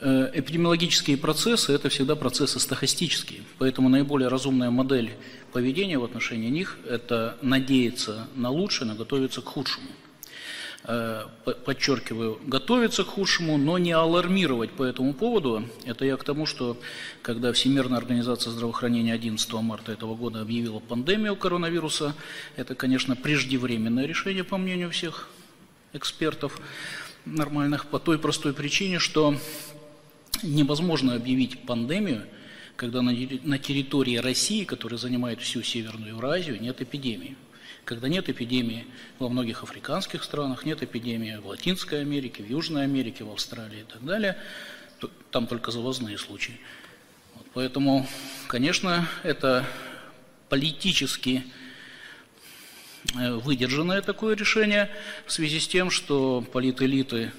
эпидемиологические 0.00 1.16
процессы– 1.16 1.72
это 1.74 1.88
всегда 1.88 2.16
процессы 2.16 2.58
стахастические, 2.58 3.42
поэтому 3.58 3.88
наиболее 3.88 4.28
разумная 4.28 4.70
модель 4.70 5.12
поведения 5.52 5.98
в 5.98 6.04
отношении 6.04 6.50
них– 6.50 6.78
это 6.88 7.38
надеяться 7.42 8.26
на 8.34 8.50
лучшее, 8.50 8.88
но 8.88 8.96
готовиться 8.96 9.40
к 9.40 9.46
худшему. 9.46 9.88
Э, 10.86 11.24
подчеркиваю, 11.64 12.38
готовиться 12.44 13.04
к 13.04 13.06
худшему, 13.06 13.56
но 13.56 13.78
не 13.78 13.92
алармировать 13.92 14.70
по 14.70 14.82
этому 14.82 15.14
поводу. 15.14 15.66
Это 15.86 16.04
я 16.04 16.18
к 16.18 16.24
тому, 16.24 16.44
что 16.44 16.76
когда 17.22 17.54
Всемирная 17.54 17.96
организация 17.96 18.50
здравоохранения 18.50 19.14
11 19.14 19.50
марта 19.54 19.92
этого 19.92 20.14
года 20.14 20.42
объявила 20.42 20.80
пандемию 20.80 21.36
коронавируса, 21.36 22.14
это, 22.56 22.74
конечно, 22.74 23.16
преждевременное 23.16 24.04
решение, 24.04 24.44
по 24.44 24.58
мнению 24.58 24.90
всех 24.90 25.30
экспертов 25.94 26.60
нормальных, 27.24 27.86
по 27.86 27.98
той 27.98 28.18
простой 28.18 28.52
причине, 28.52 28.98
что 28.98 29.38
невозможно 30.44 31.14
объявить 31.14 31.58
пандемию, 31.60 32.26
когда 32.76 33.02
на, 33.02 33.58
территории 33.58 34.16
России, 34.16 34.64
которая 34.64 34.98
занимает 34.98 35.40
всю 35.40 35.62
Северную 35.62 36.10
Евразию, 36.10 36.60
нет 36.60 36.80
эпидемии. 36.80 37.36
Когда 37.84 38.08
нет 38.08 38.28
эпидемии 38.28 38.86
во 39.18 39.28
многих 39.28 39.62
африканских 39.62 40.24
странах, 40.24 40.64
нет 40.64 40.82
эпидемии 40.82 41.36
в 41.36 41.46
Латинской 41.46 42.00
Америке, 42.00 42.42
в 42.42 42.48
Южной 42.48 42.84
Америке, 42.84 43.24
в 43.24 43.30
Австралии 43.30 43.80
и 43.80 43.92
так 43.92 44.04
далее, 44.04 44.38
то, 44.98 45.10
там 45.30 45.46
только 45.46 45.70
завозные 45.70 46.18
случаи. 46.18 46.58
Вот, 47.34 47.46
поэтому, 47.52 48.06
конечно, 48.48 49.08
это 49.22 49.66
политически 50.48 51.44
э, 53.18 53.32
выдержанное 53.34 54.00
такое 54.00 54.34
решение 54.34 54.90
в 55.26 55.32
связи 55.32 55.60
с 55.60 55.68
тем, 55.68 55.90
что 55.90 56.44
политэлиты, 56.52 57.32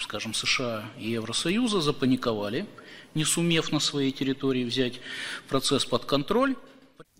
скажем, 0.00 0.34
США 0.34 0.84
и 0.98 1.10
Евросоюза 1.10 1.80
запаниковали, 1.80 2.66
не 3.14 3.24
сумев 3.24 3.72
на 3.72 3.80
своей 3.80 4.12
территории 4.12 4.64
взять 4.64 5.00
процесс 5.48 5.84
под 5.84 6.04
контроль. 6.04 6.56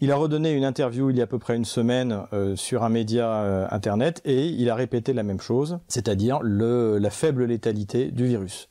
Il 0.01 0.11
a 0.11 0.17
redonné 0.17 0.53
une 0.53 0.65
interview 0.65 1.11
il 1.11 1.17
y 1.17 1.21
a 1.21 1.25
à 1.25 1.27
peu 1.29 1.39
près 1.39 1.55
une 1.55 1.65
semaine 1.65 2.27
euh, 2.33 2.57
sur 2.57 2.83
un 2.83 2.89
média 2.89 3.29
euh, 3.45 3.67
internet 3.71 4.21
et 4.25 4.47
il 4.47 4.69
a 4.69 4.75
répété 4.75 5.13
la 5.13 5.23
même 5.23 5.41
chose, 5.41 5.79
c'est-à-dire 5.87 6.41
la 6.43 7.11
faible 7.11 7.45
létalité 7.45 8.11
du 8.11 8.27
virus. 8.27 8.69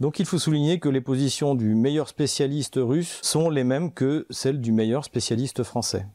Donc 0.00 0.18
il 0.18 0.26
faut 0.26 0.38
souligner 0.38 0.80
que 0.80 0.90
les 0.90 1.00
positions 1.00 1.54
du 1.54 1.74
meilleur 1.74 2.08
spécialiste 2.08 2.74
russe 2.76 3.18
sont 3.22 3.48
les 3.48 3.64
mêmes 3.64 3.92
que 3.92 4.26
celles 4.28 4.60
du 4.60 4.72
meilleur 4.72 5.04
spécialiste 5.04 5.62
français. 5.62 6.06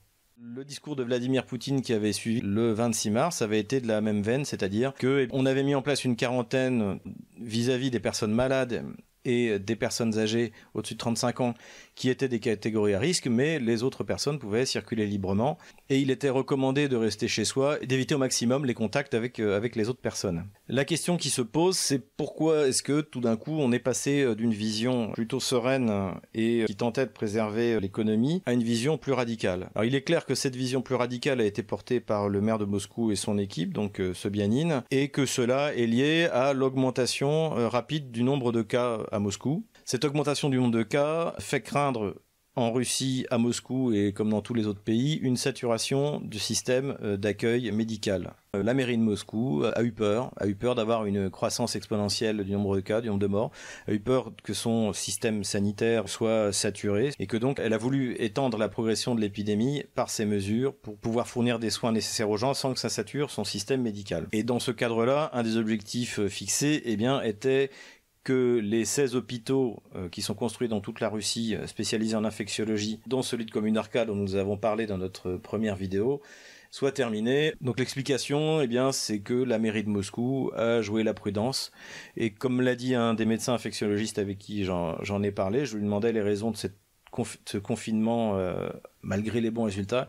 Le 0.46 0.62
discours 0.62 0.94
de 0.94 1.02
Vladimir 1.02 1.46
Poutine 1.46 1.80
qui 1.80 1.94
avait 1.94 2.12
suivi 2.12 2.42
le 2.42 2.72
26 2.74 3.10
mars 3.10 3.40
avait 3.40 3.58
été 3.58 3.80
de 3.80 3.88
la 3.88 4.02
même 4.02 4.20
veine, 4.20 4.44
c'est-à-dire 4.44 4.92
qu'on 4.92 5.46
avait 5.46 5.62
mis 5.62 5.74
en 5.74 5.80
place 5.80 6.04
une 6.04 6.16
quarantaine 6.16 6.98
vis 7.40 7.70
à 7.70 7.78
-vis 7.78 7.88
des 7.88 7.98
personnes 7.98 8.34
malades 8.34 8.84
et 9.24 9.58
des 9.58 9.76
personnes 9.76 10.18
âgées 10.18 10.52
au-dessus 10.74 10.94
de 10.94 10.98
35 10.98 11.40
ans 11.40 11.54
qui 11.94 12.10
étaient 12.10 12.28
des 12.28 12.40
catégories 12.40 12.94
à 12.94 12.98
risque, 12.98 13.26
mais 13.26 13.58
les 13.58 13.82
autres 13.82 14.04
personnes 14.04 14.38
pouvaient 14.38 14.66
circuler 14.66 15.06
librement. 15.06 15.58
Et 15.90 15.98
il 15.98 16.10
était 16.10 16.30
recommandé 16.30 16.88
de 16.88 16.96
rester 16.96 17.28
chez 17.28 17.44
soi 17.44 17.78
et 17.80 17.86
d'éviter 17.86 18.14
au 18.14 18.18
maximum 18.18 18.64
les 18.64 18.74
contacts 18.74 19.14
avec, 19.14 19.38
euh, 19.38 19.56
avec 19.56 19.76
les 19.76 19.88
autres 19.88 20.00
personnes. 20.00 20.44
La 20.68 20.84
question 20.84 21.16
qui 21.16 21.30
se 21.30 21.42
pose, 21.42 21.76
c'est 21.76 21.98
pourquoi 21.98 22.68
est-ce 22.68 22.82
que 22.82 23.00
tout 23.00 23.20
d'un 23.20 23.36
coup 23.36 23.52
on 23.52 23.70
est 23.72 23.78
passé 23.78 24.22
euh, 24.22 24.34
d'une 24.34 24.52
vision 24.52 25.12
plutôt 25.12 25.40
sereine 25.40 26.14
et 26.34 26.64
qui 26.66 26.76
tentait 26.76 27.06
de 27.06 27.10
préserver 27.10 27.78
l'économie 27.80 28.42
à 28.46 28.52
une 28.52 28.62
vision 28.62 28.98
plus 28.98 29.12
radicale? 29.12 29.70
Alors 29.74 29.84
il 29.84 29.94
est 29.94 30.02
clair 30.02 30.26
que 30.26 30.34
cette 30.34 30.56
vision 30.56 30.82
plus 30.82 30.94
radicale 30.94 31.40
a 31.40 31.44
été 31.44 31.62
portée 31.62 32.00
par 32.00 32.28
le 32.28 32.40
maire 32.40 32.58
de 32.58 32.64
Moscou 32.64 33.12
et 33.12 33.16
son 33.16 33.38
équipe, 33.38 33.72
donc 33.72 34.00
euh, 34.00 34.14
Sobyanin, 34.14 34.84
et 34.90 35.08
que 35.08 35.26
cela 35.26 35.74
est 35.74 35.86
lié 35.86 36.28
à 36.32 36.52
l'augmentation 36.52 37.50
rapide 37.68 38.10
du 38.10 38.22
nombre 38.22 38.52
de 38.52 38.62
cas 38.62 39.00
Moscou. 39.18 39.64
Cette 39.84 40.04
augmentation 40.04 40.48
du 40.48 40.58
nombre 40.58 40.76
de 40.76 40.82
cas 40.82 41.34
fait 41.38 41.60
craindre 41.60 42.14
en 42.56 42.72
Russie, 42.72 43.26
à 43.30 43.38
Moscou 43.38 43.92
et 43.92 44.12
comme 44.12 44.30
dans 44.30 44.42
tous 44.42 44.54
les 44.54 44.66
autres 44.66 44.82
pays, 44.82 45.14
une 45.16 45.36
saturation 45.36 46.20
du 46.20 46.38
système 46.38 46.96
euh, 47.02 47.16
d'accueil 47.16 47.70
médical. 47.72 48.34
Euh, 48.54 48.62
la 48.62 48.74
mairie 48.74 48.96
de 48.96 49.02
Moscou 49.02 49.64
a 49.64 49.82
eu 49.82 49.92
peur, 49.92 50.30
a 50.36 50.46
eu 50.46 50.54
peur 50.54 50.74
d'avoir 50.74 51.04
une 51.06 51.30
croissance 51.30 51.74
exponentielle 51.74 52.44
du 52.44 52.52
nombre 52.52 52.76
de 52.76 52.80
cas, 52.80 53.00
du 53.00 53.08
nombre 53.08 53.20
de 53.20 53.26
morts, 53.26 53.50
a 53.88 53.92
eu 53.92 53.98
peur 53.98 54.32
que 54.44 54.54
son 54.54 54.92
système 54.92 55.42
sanitaire 55.42 56.08
soit 56.08 56.52
saturé 56.52 57.10
et 57.18 57.26
que 57.26 57.36
donc 57.36 57.58
elle 57.58 57.72
a 57.72 57.78
voulu 57.78 58.14
étendre 58.20 58.56
la 58.56 58.68
progression 58.68 59.14
de 59.14 59.20
l'épidémie 59.20 59.82
par 59.94 60.08
ces 60.08 60.24
mesures 60.24 60.74
pour 60.74 60.96
pouvoir 60.96 61.26
fournir 61.26 61.58
des 61.58 61.70
soins 61.70 61.92
nécessaires 61.92 62.30
aux 62.30 62.36
gens 62.36 62.54
sans 62.54 62.72
que 62.72 62.78
ça 62.78 62.88
sature 62.88 63.30
son 63.30 63.44
système 63.44 63.82
médical. 63.82 64.28
Et 64.32 64.44
dans 64.44 64.60
ce 64.60 64.70
cadre-là, 64.70 65.30
un 65.32 65.42
des 65.42 65.56
objectifs 65.56 66.24
fixés, 66.28 66.82
eh 66.84 66.94
était 67.24 67.70
que 68.24 68.58
les 68.62 68.84
16 68.84 69.14
hôpitaux 69.14 69.82
euh, 69.94 70.08
qui 70.08 70.22
sont 70.22 70.34
construits 70.34 70.68
dans 70.68 70.80
toute 70.80 71.00
la 71.00 71.08
Russie 71.08 71.54
euh, 71.54 71.66
spécialisés 71.66 72.16
en 72.16 72.24
infectiologie, 72.24 73.00
dont 73.06 73.22
celui 73.22 73.44
de 73.44 73.50
Communarca 73.50 74.06
dont 74.06 74.16
nous 74.16 74.34
avons 74.34 74.56
parlé 74.56 74.86
dans 74.86 74.98
notre 74.98 75.36
première 75.36 75.76
vidéo, 75.76 76.22
soient 76.70 76.90
terminés. 76.90 77.54
Donc 77.60 77.78
l'explication, 77.78 78.60
eh 78.60 78.66
bien, 78.66 78.90
c'est 78.90 79.20
que 79.20 79.34
la 79.34 79.60
mairie 79.60 79.84
de 79.84 79.90
Moscou 79.90 80.50
a 80.56 80.80
joué 80.82 81.04
la 81.04 81.14
prudence. 81.14 81.70
Et 82.16 82.30
comme 82.30 82.60
l'a 82.60 82.74
dit 82.74 82.96
un 82.96 83.14
des 83.14 83.26
médecins 83.26 83.54
infectiologistes 83.54 84.18
avec 84.18 84.38
qui 84.38 84.64
j'en 84.64 85.22
ai 85.22 85.30
parlé, 85.30 85.66
je 85.66 85.76
lui 85.76 85.84
demandais 85.84 86.12
les 86.12 86.22
raisons 86.22 86.50
de 86.50 86.56
cette 86.56 86.83
ce 87.44 87.58
confinement 87.58 88.36
euh, 88.36 88.68
malgré 89.02 89.40
les 89.40 89.50
bons 89.50 89.64
résultats. 89.64 90.08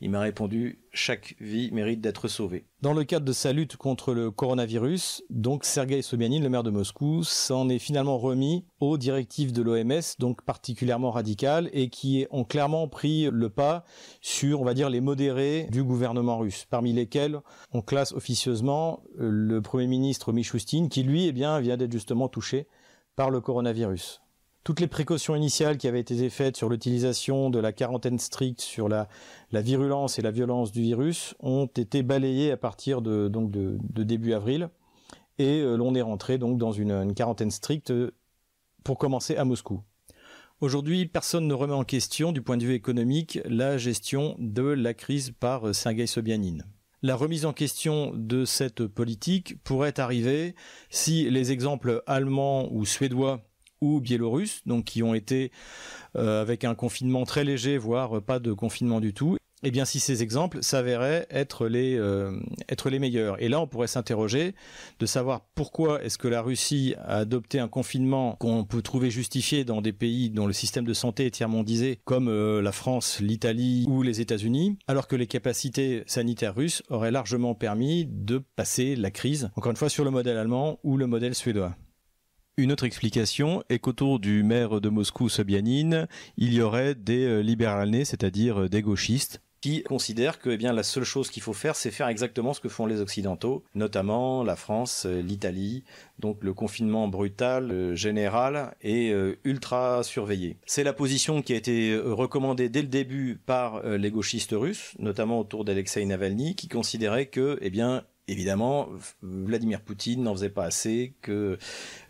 Il 0.00 0.10
m'a 0.10 0.20
répondu 0.20 0.78
chaque 0.92 1.34
vie 1.40 1.70
mérite 1.72 2.00
d'être 2.00 2.28
sauvée. 2.28 2.66
Dans 2.82 2.92
le 2.92 3.04
cadre 3.04 3.24
de 3.24 3.32
sa 3.32 3.52
lutte 3.52 3.76
contre 3.76 4.12
le 4.12 4.30
coronavirus, 4.30 5.22
donc 5.30 5.64
Sergei 5.64 6.02
Sobyanin, 6.02 6.40
le 6.40 6.48
maire 6.48 6.62
de 6.62 6.70
Moscou, 6.70 7.24
s'en 7.24 7.68
est 7.68 7.78
finalement 7.78 8.18
remis 8.18 8.64
aux 8.80 8.98
directives 8.98 9.52
de 9.52 9.62
l'OMS, 9.62 10.02
donc 10.18 10.42
particulièrement 10.42 11.10
radicales 11.10 11.70
et 11.72 11.88
qui 11.88 12.26
ont 12.30 12.44
clairement 12.44 12.88
pris 12.88 13.28
le 13.30 13.48
pas 13.48 13.84
sur, 14.20 14.60
on 14.60 14.64
va 14.64 14.74
dire, 14.74 14.90
les 14.90 15.00
modérés 15.00 15.66
du 15.70 15.82
gouvernement 15.82 16.38
russe, 16.38 16.66
parmi 16.68 16.92
lesquels 16.92 17.40
on 17.72 17.80
classe 17.82 18.12
officieusement 18.12 19.02
euh, 19.18 19.28
le 19.30 19.62
premier 19.62 19.86
ministre 19.86 20.32
Mishustin, 20.32 20.88
qui 20.88 21.02
lui, 21.02 21.26
eh 21.26 21.32
bien, 21.32 21.58
vient 21.60 21.76
d'être 21.76 21.92
justement 21.92 22.28
touché 22.28 22.66
par 23.16 23.30
le 23.30 23.40
coronavirus 23.40 24.20
toutes 24.66 24.80
les 24.80 24.88
précautions 24.88 25.36
initiales 25.36 25.78
qui 25.78 25.86
avaient 25.86 26.00
été 26.00 26.28
faites 26.28 26.56
sur 26.56 26.68
l'utilisation 26.68 27.50
de 27.50 27.60
la 27.60 27.72
quarantaine 27.72 28.18
stricte, 28.18 28.60
sur 28.60 28.88
la, 28.88 29.06
virulence 29.52 30.18
et 30.18 30.22
la 30.22 30.32
violence 30.32 30.72
du 30.72 30.82
virus, 30.82 31.36
ont 31.38 31.66
été 31.66 32.02
balayées 32.02 32.50
à 32.50 32.56
partir 32.56 33.00
de, 33.00 33.30
début 34.02 34.32
avril. 34.32 34.68
Et 35.38 35.60
euh, 35.60 35.76
l'on 35.76 35.94
est 35.94 36.02
rentré 36.02 36.36
donc 36.36 36.58
dans 36.58 36.72
une, 36.72 37.14
quarantaine 37.14 37.52
stricte 37.52 37.92
pour 38.82 38.98
commencer 38.98 39.36
à 39.36 39.44
Moscou. 39.44 39.82
Aujourd'hui, 40.60 41.06
personne 41.06 41.46
ne 41.46 41.54
remet 41.54 41.72
en 41.72 41.84
question, 41.84 42.32
du 42.32 42.42
point 42.42 42.56
de 42.56 42.64
vue 42.64 42.74
économique, 42.74 43.38
la 43.44 43.78
gestion 43.78 44.34
de 44.40 44.64
la 44.64 44.94
crise 44.94 45.30
par 45.30 45.68
euh, 45.68 45.74
Sergei 45.74 46.08
Sobyanin. 46.08 46.58
La 47.02 47.14
remise 47.14 47.46
en 47.46 47.52
question 47.52 48.10
de 48.16 48.44
cette 48.44 48.84
politique 48.88 49.62
pourrait 49.62 50.00
arriver 50.00 50.56
si 50.90 51.30
les 51.30 51.52
exemples 51.52 52.02
allemands 52.08 52.68
ou 52.72 52.84
suédois 52.84 53.46
ou 53.80 54.00
biélorusses, 54.00 54.62
donc 54.66 54.84
qui 54.84 55.02
ont 55.02 55.14
été 55.14 55.52
euh, 56.16 56.42
avec 56.42 56.64
un 56.64 56.74
confinement 56.74 57.24
très 57.24 57.44
léger, 57.44 57.78
voire 57.78 58.22
pas 58.22 58.38
de 58.38 58.52
confinement 58.52 59.00
du 59.00 59.12
tout. 59.12 59.36
Eh 59.62 59.70
bien, 59.70 59.86
si 59.86 60.00
ces 60.00 60.22
exemples 60.22 60.58
s'avéraient 60.60 61.26
être 61.30 61.66
les 61.66 61.96
euh, 61.96 62.38
être 62.68 62.90
les 62.90 62.98
meilleurs, 62.98 63.42
et 63.42 63.48
là, 63.48 63.58
on 63.58 63.66
pourrait 63.66 63.86
s'interroger 63.86 64.54
de 64.98 65.06
savoir 65.06 65.46
pourquoi 65.54 66.04
est-ce 66.04 66.18
que 66.18 66.28
la 66.28 66.42
Russie 66.42 66.94
a 66.98 67.16
adopté 67.16 67.58
un 67.58 67.66
confinement 67.66 68.36
qu'on 68.38 68.64
peut 68.64 68.82
trouver 68.82 69.10
justifié 69.10 69.64
dans 69.64 69.80
des 69.80 69.94
pays 69.94 70.28
dont 70.28 70.46
le 70.46 70.52
système 70.52 70.84
de 70.84 70.92
santé 70.92 71.24
est 71.24 71.30
tiers-mondisé, 71.30 72.00
comme 72.04 72.28
euh, 72.28 72.60
la 72.60 72.72
France, 72.72 73.18
l'Italie 73.20 73.86
ou 73.88 74.02
les 74.02 74.20
États-Unis, 74.20 74.78
alors 74.88 75.08
que 75.08 75.16
les 75.16 75.26
capacités 75.26 76.04
sanitaires 76.06 76.54
russes 76.54 76.82
auraient 76.90 77.10
largement 77.10 77.54
permis 77.54 78.06
de 78.06 78.38
passer 78.56 78.94
la 78.94 79.10
crise, 79.10 79.50
encore 79.56 79.70
une 79.70 79.76
fois 79.76 79.88
sur 79.88 80.04
le 80.04 80.10
modèle 80.10 80.36
allemand 80.36 80.78
ou 80.84 80.98
le 80.98 81.06
modèle 81.06 81.34
suédois. 81.34 81.74
Une 82.58 82.72
autre 82.72 82.84
explication 82.84 83.62
est 83.68 83.78
qu'autour 83.80 84.18
du 84.18 84.42
maire 84.42 84.80
de 84.80 84.88
Moscou, 84.88 85.28
Sobyanin, 85.28 86.06
il 86.38 86.54
y 86.54 86.62
aurait 86.62 86.94
des 86.94 87.26
euh, 87.26 87.40
libéralnés, 87.40 88.06
c'est-à-dire 88.06 88.62
euh, 88.62 88.68
des 88.70 88.80
gauchistes, 88.80 89.42
qui 89.60 89.82
considèrent 89.82 90.38
que 90.38 90.48
eh 90.48 90.56
la 90.56 90.82
seule 90.82 91.04
chose 91.04 91.28
qu'il 91.28 91.42
faut 91.42 91.52
faire, 91.52 91.76
c'est 91.76 91.90
faire 91.90 92.08
exactement 92.08 92.54
ce 92.54 92.60
que 92.60 92.70
font 92.70 92.86
les 92.86 93.02
Occidentaux, 93.02 93.62
notamment 93.74 94.42
la 94.42 94.56
France, 94.56 95.04
euh, 95.04 95.20
l'Italie, 95.20 95.84
donc 96.18 96.42
le 96.42 96.54
confinement 96.54 97.08
brutal, 97.08 97.94
général 97.94 98.74
et 98.80 99.12
ultra 99.44 100.02
surveillé. 100.02 100.56
C'est 100.64 100.84
la 100.84 100.94
position 100.94 101.42
qui 101.42 101.52
a 101.52 101.56
été 101.56 101.94
recommandée 101.94 102.70
dès 102.70 102.80
le 102.80 102.88
début 102.88 103.38
par 103.44 103.82
les 103.82 104.10
gauchistes 104.10 104.54
russes, 104.56 104.94
notamment 104.98 105.40
autour 105.40 105.66
d'Alexei 105.66 106.04
Navalny, 106.06 106.54
qui 106.54 106.68
considérait 106.68 107.26
que, 107.26 107.58
eh 107.60 107.70
évidemment, 108.28 108.88
Vladimir 109.22 109.80
Poutine 109.80 110.22
n'en 110.22 110.34
faisait 110.34 110.48
pas 110.48 110.64
assez, 110.64 111.14
que 111.22 111.58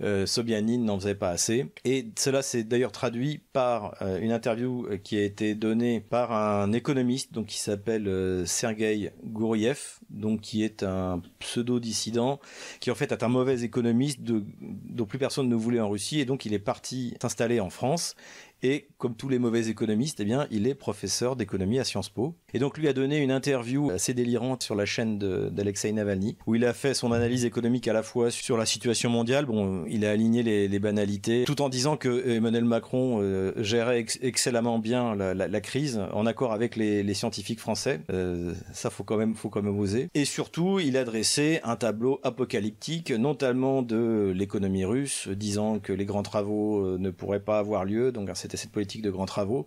euh, 0.03 0.27
Sobyanin 0.27 0.79
n'en 0.79 0.99
faisait 0.99 1.15
pas 1.15 1.31
assez. 1.31 1.67
Et 1.85 2.07
cela 2.19 2.43
s'est 2.43 2.65
d'ailleurs 2.65 2.93
traduit 2.93 3.41
par 3.53 3.97
euh, 4.03 4.19
une 4.21 4.33
interview 4.33 4.89
qui 5.03 5.19
a 5.19 5.23
été 5.23 5.55
donnée 5.55 6.01
par 6.01 6.33
un 6.33 6.73
économiste 6.73 7.33
donc 7.33 7.47
qui 7.47 7.59
s'appelle 7.59 8.09
euh, 8.09 8.47
Sergei 8.47 9.11
Gouriev, 9.25 9.99
donc 10.11 10.41
qui 10.41 10.63
est 10.63 10.83
un 10.83 11.23
pseudo-dissident, 11.39 12.41
qui 12.81 12.91
en 12.91 12.95
fait 12.95 13.13
est 13.13 13.23
un 13.23 13.29
mauvais 13.29 13.63
économiste 13.63 14.21
dont 14.23 15.07
plus 15.07 15.19
personne 15.19 15.49
ne 15.49 15.55
voulait 15.55 15.81
en 15.81 15.91
Russie, 15.91 16.21
et 16.21 16.25
donc 16.25 16.47
il 16.47 16.55
est 16.55 16.59
parti 16.59 17.15
s'installer 17.21 17.61
en 17.61 17.71
France. 17.71 18.17
Et 18.63 18.89
comme 18.99 19.15
tous 19.15 19.29
les 19.29 19.39
mauvais 19.39 19.69
économistes, 19.69 20.21
eh 20.21 20.25
bien, 20.25 20.47
il 20.51 20.67
est 20.67 20.75
professeur 20.75 21.37
d'économie 21.37 21.79
à 21.79 21.85
Sciences 21.85 22.09
Po. 22.09 22.35
Et 22.55 22.59
donc 22.59 22.79
lui 22.79 22.89
a 22.89 22.93
donné 22.93 23.19
une 23.19 23.31
interview 23.31 23.91
assez 23.91 24.15
délirante 24.15 24.63
sur 24.63 24.75
la 24.75 24.87
chaîne 24.87 25.19
d'Alexei 25.19 25.93
Navalny, 25.93 26.37
où 26.47 26.55
il 26.55 26.65
a 26.65 26.73
fait 26.73 26.95
son 26.95 27.13
analyse 27.13 27.45
économique 27.45 27.87
à 27.87 27.93
la 27.93 28.03
fois 28.03 28.31
sur 28.31 28.57
la 28.57 28.65
situation 28.65 29.11
mondiale. 29.11 29.45
Bon, 29.45 29.85
il 29.89 30.07
a 30.07 30.11
aligné 30.11 30.43
les, 30.43 30.79
banalités, 30.79 31.45
tout 31.45 31.63
en 31.63 31.69
disant 31.69 31.97
que 31.97 32.29
Emmanuel 32.29 32.65
Macron 32.65 33.19
euh, 33.21 33.53
gérait 33.57 34.05
excellemment 34.21 34.79
bien 34.79 35.15
la, 35.15 35.61
crise, 35.61 36.01
en 36.13 36.27
accord 36.27 36.53
avec 36.53 36.77
les, 36.77 37.15
scientifiques 37.15 37.61
français. 37.61 38.01
Euh, 38.11 38.53
ça, 38.73 38.91
faut 38.91 39.05
quand 39.05 39.17
même, 39.17 39.35
faut 39.35 39.49
quand 39.49 39.63
même 39.63 39.79
oser. 39.79 40.09
Et 40.15 40.25
surtout, 40.25 40.81
il 40.81 40.97
a 40.97 41.05
dressé 41.05 41.61
un 41.65 41.77
tableau 41.77 42.21
apocalyptique, 42.23 43.11
notamment 43.11 43.83
de 43.83 44.33
l'économie 44.35 44.85
russe, 44.85 45.29
disant 45.29 45.79
que 45.79 45.93
les 45.93 46.05
grands 46.05 46.23
travaux 46.23 46.81
euh, 46.81 46.99
ne 46.99 47.11
pourraient 47.11 47.41
pas 47.41 47.59
avoir 47.59 47.85
lieu. 47.85 48.13
C'était 48.47 48.57
cette 48.57 48.73
politique 48.73 49.03
de 49.03 49.11
grands 49.11 49.27
travaux, 49.27 49.67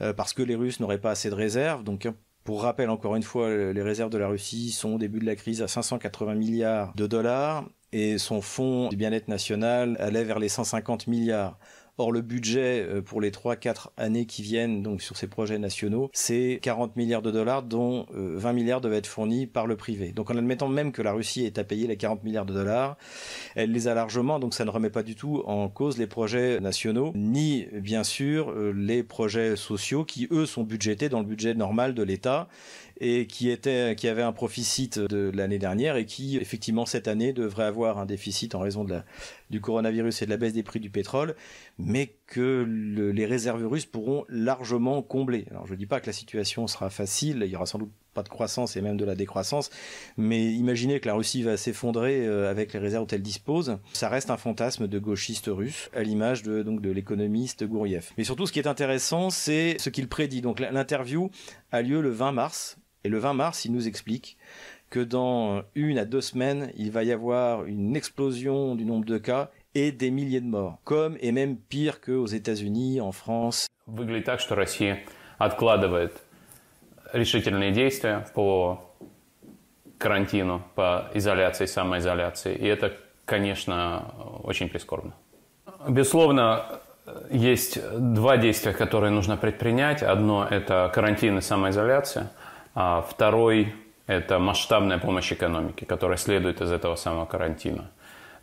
euh, 0.00 0.12
parce 0.12 0.32
que 0.32 0.42
les 0.42 0.54
Russes 0.54 0.80
n'auraient 0.80 1.00
pas 1.00 1.10
assez 1.10 1.30
de 1.30 1.34
réserves. 1.34 1.82
Donc, 1.82 2.06
hein, 2.06 2.14
pour 2.44 2.62
rappel, 2.62 2.90
encore 2.90 3.16
une 3.16 3.22
fois, 3.22 3.50
les 3.50 3.82
réserves 3.82 4.10
de 4.10 4.18
la 4.18 4.28
Russie 4.28 4.70
sont 4.70 4.94
au 4.94 4.98
début 4.98 5.18
de 5.18 5.26
la 5.26 5.36
crise 5.36 5.60
à 5.62 5.68
580 5.68 6.34
milliards 6.34 6.94
de 6.94 7.06
dollars 7.06 7.68
et 7.92 8.18
son 8.18 8.40
fonds 8.40 8.88
du 8.88 8.96
bien-être 8.96 9.28
national 9.28 9.96
allait 9.98 10.24
vers 10.24 10.38
les 10.38 10.48
150 10.48 11.06
milliards. 11.06 11.58
Or, 11.98 12.12
le 12.12 12.20
budget 12.20 12.86
euh, 12.88 13.02
pour 13.02 13.20
les 13.20 13.30
3-4 13.30 13.88
années 13.96 14.24
qui 14.24 14.42
viennent, 14.42 14.82
donc 14.82 15.02
sur 15.02 15.16
ces 15.16 15.26
projets 15.26 15.58
nationaux, 15.58 16.10
c'est 16.12 16.60
40 16.62 16.96
milliards 16.96 17.22
de 17.22 17.30
dollars, 17.30 17.62
dont 17.62 18.06
20 18.10 18.52
milliards 18.52 18.80
doivent 18.80 18.94
être 18.94 19.06
fournis 19.06 19.46
par 19.46 19.66
le 19.66 19.76
privé. 19.76 20.12
Donc, 20.12 20.30
en 20.30 20.36
admettant 20.36 20.68
même 20.68 20.92
que 20.92 21.02
la 21.02 21.12
Russie 21.12 21.44
est 21.44 21.58
à 21.58 21.64
payer 21.64 21.86
les 21.86 21.96
40 21.96 22.22
milliards 22.24 22.46
de 22.46 22.54
dollars, 22.54 22.96
elle 23.54 23.72
les 23.72 23.88
a 23.88 23.94
largement, 23.94 24.38
donc 24.38 24.54
ça 24.54 24.64
ne 24.64 24.70
remet 24.70 24.90
pas 24.90 25.02
du 25.02 25.14
tout 25.16 25.42
en 25.46 25.68
cause 25.68 25.98
les 25.98 26.06
projets 26.06 26.60
nationaux, 26.60 27.12
ni 27.14 27.66
bien 27.72 28.04
sûr 28.04 28.54
les 28.72 29.02
projets 29.02 29.56
sociaux 29.56 30.04
qui, 30.04 30.28
eux, 30.30 30.46
sont 30.46 30.62
budgétés 30.62 31.08
dans 31.08 31.20
le 31.20 31.26
budget 31.26 31.54
normal 31.54 31.94
de 31.94 32.02
l'État 32.02 32.48
et 33.00 33.26
qui 33.26 33.50
était 33.50 33.94
qui 33.96 34.08
avait 34.08 34.22
un 34.22 34.32
proficit 34.32 34.98
de 34.98 35.30
l'année 35.34 35.58
dernière 35.58 35.96
et 35.96 36.06
qui 36.06 36.36
effectivement 36.36 36.86
cette 36.86 37.08
année 37.08 37.32
devrait 37.32 37.64
avoir 37.64 37.98
un 37.98 38.06
déficit 38.06 38.54
en 38.54 38.60
raison 38.60 38.84
de 38.84 38.90
la, 38.90 39.04
du 39.50 39.60
coronavirus 39.60 40.22
et 40.22 40.24
de 40.26 40.30
la 40.30 40.36
baisse 40.36 40.52
des 40.52 40.62
prix 40.62 40.80
du 40.80 40.90
pétrole, 40.90 41.34
mais 41.78 42.14
que 42.26 42.66
les 42.68 43.26
réserves 43.26 43.66
russes 43.66 43.86
pourront 43.86 44.24
largement 44.28 45.02
combler. 45.02 45.46
Alors 45.50 45.66
je 45.66 45.72
ne 45.72 45.78
dis 45.78 45.86
pas 45.86 46.00
que 46.00 46.06
la 46.06 46.12
situation 46.12 46.66
sera 46.66 46.90
facile, 46.90 47.42
il 47.44 47.50
y 47.50 47.56
aura 47.56 47.66
sans 47.66 47.78
doute 47.78 47.92
pas 48.14 48.22
de 48.22 48.28
croissance 48.28 48.76
et 48.76 48.80
même 48.80 48.96
de 48.96 49.04
la 49.04 49.14
décroissance, 49.14 49.70
mais 50.16 50.52
imaginez 50.52 50.98
que 50.98 51.06
la 51.06 51.14
Russie 51.14 51.42
va 51.42 51.56
s'effondrer 51.56 52.26
euh, 52.26 52.50
avec 52.50 52.72
les 52.72 52.78
réserves 52.78 53.04
dont 53.04 53.14
elle 53.14 53.22
dispose, 53.22 53.78
ça 53.92 54.08
reste 54.08 54.30
un 54.30 54.36
fantasme 54.36 54.88
de 54.88 54.98
gauchiste 54.98 55.48
russe, 55.48 55.88
à 55.94 56.02
l'image 56.02 56.42
de, 56.42 56.62
de 56.62 56.90
l'économiste 56.90 57.64
Gouriev. 57.64 58.10
Mais 58.18 58.24
surtout 58.24 58.46
ce 58.46 58.52
qui 58.52 58.58
est 58.58 58.66
intéressant, 58.66 59.30
c'est 59.30 59.76
ce 59.78 59.88
qu'il 59.88 60.08
prédit. 60.08 60.40
Donc 60.40 60.58
l'interview 60.58 61.30
a 61.70 61.82
lieu 61.82 62.00
le 62.00 62.10
20 62.10 62.32
mars, 62.32 62.78
et 63.04 63.08
le 63.08 63.18
20 63.18 63.34
mars, 63.34 63.64
il 63.64 63.72
nous 63.72 63.86
explique 63.86 64.36
que 64.90 65.00
dans 65.00 65.62
une 65.74 65.98
à 65.98 66.04
deux 66.04 66.20
semaines, 66.20 66.72
il 66.76 66.90
va 66.90 67.04
y 67.04 67.12
avoir 67.12 67.64
une 67.64 67.96
explosion 67.96 68.74
du 68.74 68.84
nombre 68.84 69.04
de 69.04 69.18
cas 69.18 69.50
et 69.74 69.92
des 69.92 70.10
milliers 70.10 70.40
de 70.40 70.46
morts, 70.46 70.78
comme 70.84 71.16
et 71.20 71.30
même 71.30 71.56
pire 71.56 72.00
qu'aux 72.00 72.26
États-Unis, 72.26 73.00
en 73.00 73.12
France. 73.12 73.66
Выглядит 73.86 74.24
так, 74.24 74.40
что 74.40 74.54
Россия 74.54 75.00
откладывает 75.38 76.20
решительные 77.12 77.72
действия 77.72 78.26
по 78.34 78.80
карантину, 79.98 80.62
по 80.74 81.10
изоляции, 81.14 81.66
самоизоляции. 81.66 82.54
И 82.54 82.66
это, 82.66 82.92
конечно, 83.24 84.14
очень 84.42 84.68
прискорбно. 84.68 85.12
Безусловно, 85.88 86.80
есть 87.30 87.78
два 87.98 88.36
действия, 88.36 88.72
которые 88.72 89.10
нужно 89.10 89.36
предпринять. 89.36 90.02
Одно– 90.02 90.46
это 90.50 90.90
карантин 90.94 91.38
и 91.38 91.40
самоизоляция– 91.40 92.30
а 92.80 93.02
второй– 93.02 93.74
это 94.06 94.38
масштабная 94.38 94.98
помощь 94.98 95.32
экономике, 95.32 95.84
которая 95.84 96.16
следует 96.16 96.60
из 96.60 96.70
этого 96.70 96.94
самого 96.94 97.26
карантина. 97.26 97.90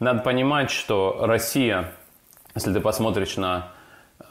Надо 0.01 0.23
понимать, 0.23 0.71
что 0.71 1.19
Россия, 1.21 1.93
если 2.53 2.73
ты 2.73 2.81
посмотришь 2.81 3.37
на 3.37 3.71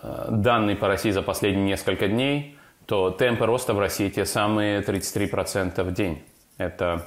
э, 0.03 0.27
данные 0.29 0.77
по 0.77 0.89
России 0.89 1.11
за 1.11 1.23
последние 1.23 1.65
несколько 1.65 2.07
дней, 2.07 2.59
то 2.85 3.09
темпы 3.09 3.47
роста 3.47 3.73
в 3.73 3.79
России 3.79 4.11
те 4.11 4.27
самые 4.27 4.83
33% 4.83 5.83
в 5.83 5.95
день. 5.95 6.23
Это 6.59 7.07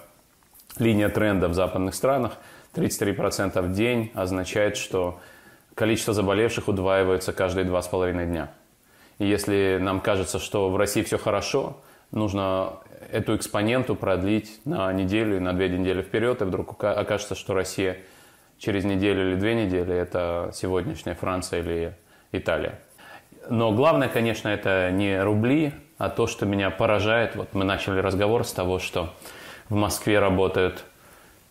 линия 0.80 1.10
тренда 1.10 1.50
в 1.50 1.54
западных 1.54 1.94
странах. 1.94 2.34
33% 2.74 3.62
в 3.62 3.74
день 3.74 4.12
означает, 4.16 4.76
что 4.76 5.20
количество 5.76 6.16
заболевших 6.16 6.68
удваивается 6.68 7.32
каждые 7.32 7.66
два 7.66 7.84
с 7.84 7.88
половиной 7.88 8.26
дня. 8.26 8.50
И 9.20 9.28
если 9.28 9.78
нам 9.80 10.02
кажется, 10.02 10.40
что 10.40 10.72
в 10.72 10.78
России 10.78 11.04
все 11.04 11.20
хорошо, 11.20 11.78
нужно 12.12 12.74
эту 13.12 13.36
экспоненту 13.36 13.96
продлить 13.96 14.60
на 14.66 14.92
неделю, 14.92 15.40
на 15.42 15.54
две 15.54 15.70
недели 15.70 16.02
вперед, 16.02 16.42
и 16.42 16.46
вдруг 16.46 16.84
окажется, 16.84 17.36
что 17.36 17.54
Россия 17.54 17.98
через 18.58 18.86
неделю 18.86 19.30
или 19.30 19.36
две 19.36 19.56
недели– 19.56 19.94
это 19.96 20.52
сегодняшняя 20.54 21.16
Франция 21.16 21.62
или 21.62 21.96
Италия. 22.32 22.80
Но 23.50 23.72
главное, 23.72 24.10
конечно, 24.10 24.50
это 24.50 24.92
не 24.92 25.22
рубли, 25.22 25.74
а 25.98 26.10
то, 26.10 26.28
что 26.28 26.46
меня 26.46 26.70
поражает. 26.70 27.36
Вот 27.36 27.54
мы 27.54 27.64
начали 27.64 28.00
разговор 28.00 28.44
с 28.44 28.52
того, 28.52 28.80
что 28.80 29.14
в 29.70 29.76
Москве 29.76 30.20
работают, 30.20 30.84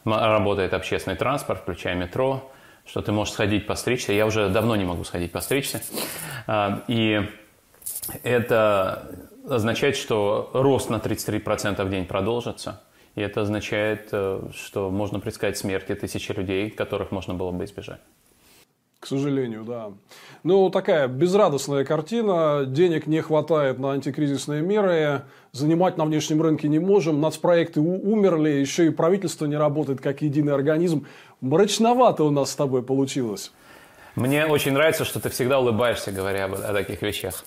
работает 0.04 0.74
общественный 0.74 1.16
транспорт, 1.16 1.60
включая 1.60 1.94
метро, 1.94 2.50
что 2.84 3.02
ты 3.02 3.12
можешь 3.12 3.34
сходить 3.34 3.66
постричься. 3.66 4.12
Я 4.12 4.26
уже 4.26 4.48
давно 4.48 4.76
не 4.76 4.84
могу 4.84 5.04
сходить 5.04 5.32
постричься. 5.32 5.82
А, 6.46 6.82
и 6.86 7.28
это 8.22 9.10
означает, 9.48 9.96
что 9.96 10.50
рост 10.52 10.90
на 10.90 10.96
33% 10.96 11.84
в 11.84 11.90
день 11.90 12.06
продолжится. 12.06 12.82
И 13.14 13.20
это 13.20 13.42
означает, 13.42 14.08
э, 14.12 14.42
что 14.54 14.90
можно 14.90 15.20
предсказать 15.20 15.56
смерти 15.56 15.94
тысячи 15.94 16.32
людей, 16.32 16.70
которых 16.70 17.12
можно 17.12 17.32
было 17.34 17.50
бы 17.50 17.64
избежать. 17.64 18.00
К 19.00 19.06
сожалению, 19.06 19.64
да. 19.64 19.92
Ну, 20.42 20.68
такая 20.68 21.06
безрадостная 21.06 21.84
картина. 21.84 22.64
Денег 22.66 23.06
не 23.06 23.20
хватает 23.20 23.78
на 23.78 23.92
антикризисные 23.92 24.62
меры. 24.62 25.22
Занимать 25.52 25.96
на 25.96 26.04
внешнем 26.04 26.42
рынке 26.42 26.68
не 26.68 26.78
можем. 26.78 27.20
Нацпроекты 27.20 27.80
умерли. 27.80 28.50
Еще 28.50 28.86
и 28.86 28.90
правительство 28.90 29.46
не 29.46 29.56
работает 29.56 30.00
как 30.00 30.22
единый 30.22 30.54
организм. 30.54 31.06
Мрачновато 31.40 32.24
у 32.24 32.30
нас 32.30 32.50
с 32.50 32.56
тобой 32.56 32.82
получилось. 32.82 33.52
Мне 34.16 34.46
очень 34.46 34.72
нравится, 34.72 35.04
что 35.04 35.20
ты 35.20 35.28
всегда 35.28 35.60
улыбаешься, 35.60 36.10
говоря 36.10 36.46
о 36.46 36.72
таких 36.72 37.02
вещах. 37.02 37.44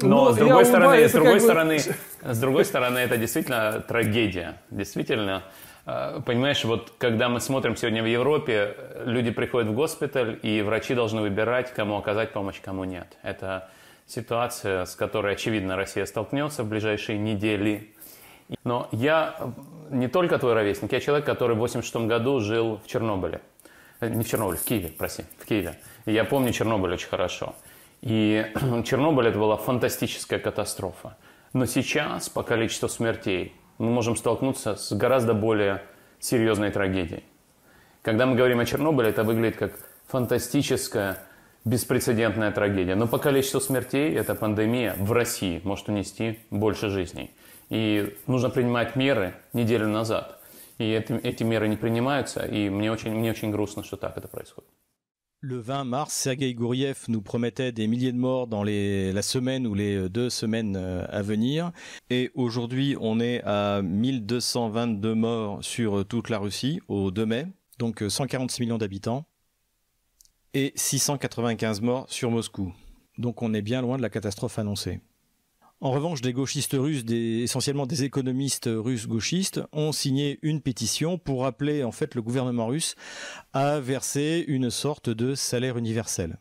Но, 0.00 0.08
Но 0.08 0.32
с 0.32 0.36
другой 0.36 0.64
стороны, 0.64 1.08
с 1.08 1.12
другой 1.12 1.40
стороны, 1.40 1.78
с 2.22 2.40
другой 2.40 2.64
стороны, 2.64 2.98
это 2.98 3.16
действительно 3.16 3.80
трагедия. 3.80 4.56
Действительно, 4.70 5.42
э, 5.86 6.20
понимаешь, 6.24 6.64
вот 6.64 6.92
когда 6.98 7.28
мы 7.28 7.40
смотрим 7.40 7.76
сегодня 7.76 8.02
в 8.02 8.06
Европе, 8.06 8.76
люди 9.04 9.30
приходят 9.30 9.68
в 9.68 9.74
госпиталь, 9.74 10.38
и 10.42 10.62
врачи 10.62 10.94
должны 10.94 11.20
выбирать, 11.20 11.72
кому 11.72 11.96
оказать 11.96 12.32
помощь, 12.32 12.60
кому 12.60 12.84
нет. 12.84 13.16
Это 13.22 13.68
ситуация, 14.06 14.84
с 14.84 14.94
которой, 14.94 15.34
очевидно, 15.34 15.76
Россия 15.76 16.06
столкнется 16.06 16.64
в 16.64 16.68
ближайшие 16.68 17.18
недели. 17.18 17.92
Но 18.64 18.88
я 18.92 19.36
не 19.90 20.08
только 20.08 20.38
твой 20.38 20.54
ровесник, 20.54 20.92
я 20.92 21.00
человек, 21.00 21.24
который 21.26 21.56
в 21.56 21.60
86 21.60 22.06
году 22.06 22.40
жил 22.40 22.80
в 22.84 22.88
Чернобыле. 22.88 23.40
Э, 24.00 24.08
не 24.08 24.24
в 24.24 24.28
Чернобыле, 24.28 24.58
в 24.58 24.64
Киеве, 24.64 24.88
прости, 24.88 25.24
в 25.38 25.46
Киеве. 25.46 25.78
И 26.06 26.12
я 26.12 26.24
помню 26.24 26.52
Чернобыль 26.52 26.92
очень 26.92 27.08
хорошо. 27.08 27.54
И 28.02 28.46
Чернобыль 28.84 29.28
это 29.28 29.38
была 29.38 29.56
фантастическая 29.56 30.38
катастрофа. 30.38 31.16
Но 31.52 31.66
сейчас 31.66 32.28
по 32.28 32.42
количеству 32.42 32.88
смертей 32.88 33.54
мы 33.78 33.90
можем 33.90 34.16
столкнуться 34.16 34.76
с 34.76 34.92
гораздо 34.92 35.34
более 35.34 35.82
серьезной 36.18 36.70
трагедией. 36.70 37.24
Когда 38.02 38.26
мы 38.26 38.34
говорим 38.34 38.60
о 38.60 38.66
Чернобыле, 38.66 39.10
это 39.10 39.22
выглядит 39.22 39.56
как 39.56 39.72
фантастическая, 40.08 41.18
беспрецедентная 41.64 42.50
трагедия. 42.50 42.96
Но 42.96 43.06
по 43.06 43.18
количеству 43.18 43.60
смертей 43.60 44.12
эта 44.14 44.34
пандемия 44.34 44.94
в 44.98 45.12
России 45.12 45.60
может 45.62 45.88
унести 45.88 46.40
больше 46.50 46.88
жизней. 46.88 47.30
И 47.70 48.16
нужно 48.26 48.50
принимать 48.50 48.96
меры 48.96 49.34
неделю 49.52 49.86
назад. 49.86 50.40
И 50.78 50.90
эти, 50.90 51.12
эти 51.12 51.44
меры 51.44 51.68
не 51.68 51.76
принимаются, 51.76 52.44
и 52.44 52.68
мне 52.68 52.90
очень, 52.90 53.14
мне 53.14 53.30
очень 53.30 53.52
грустно, 53.52 53.84
что 53.84 53.96
так 53.96 54.18
это 54.18 54.26
происходит. 54.26 54.68
Le 55.44 55.58
20 55.58 55.82
mars, 55.82 56.14
Sergei 56.14 56.54
Gouriev 56.54 57.06
nous 57.08 57.20
promettait 57.20 57.72
des 57.72 57.88
milliers 57.88 58.12
de 58.12 58.16
morts 58.16 58.46
dans 58.46 58.62
la 58.62 59.22
semaine 59.22 59.66
ou 59.66 59.74
les 59.74 60.08
deux 60.08 60.30
semaines 60.30 60.76
euh, 60.76 61.04
à 61.08 61.20
venir. 61.20 61.72
Et 62.10 62.30
aujourd'hui, 62.34 62.96
on 63.00 63.18
est 63.18 63.42
à 63.42 63.82
1222 63.82 65.14
morts 65.16 65.58
sur 65.64 66.06
toute 66.06 66.30
la 66.30 66.38
Russie 66.38 66.80
au 66.86 67.10
2 67.10 67.26
mai, 67.26 67.46
donc 67.80 68.04
146 68.08 68.62
millions 68.62 68.78
d'habitants, 68.78 69.26
et 70.54 70.72
695 70.76 71.80
morts 71.80 72.06
sur 72.08 72.30
Moscou. 72.30 72.72
Donc 73.18 73.42
on 73.42 73.52
est 73.52 73.62
bien 73.62 73.82
loin 73.82 73.96
de 73.96 74.02
la 74.02 74.10
catastrophe 74.10 74.60
annoncée. 74.60 75.00
En 75.84 75.90
revanche, 75.90 76.20
des 76.20 76.32
gauchistes 76.32 76.76
russes, 76.78 77.02
essentiellement 77.10 77.86
des 77.86 78.04
économistes 78.04 78.70
russes 78.72 79.08
gauchistes, 79.08 79.60
ont 79.72 79.90
signé 79.90 80.38
une 80.42 80.60
pétition 80.60 81.18
pour 81.18 81.44
appeler 81.44 81.82
en 81.82 81.90
fait 81.90 82.14
le 82.14 82.22
gouvernement 82.22 82.68
russe 82.68 82.94
à 83.52 83.80
verser 83.80 84.44
une 84.46 84.70
sorte 84.70 85.10
de 85.10 85.34
salaire 85.34 85.76
universel. 85.76 86.38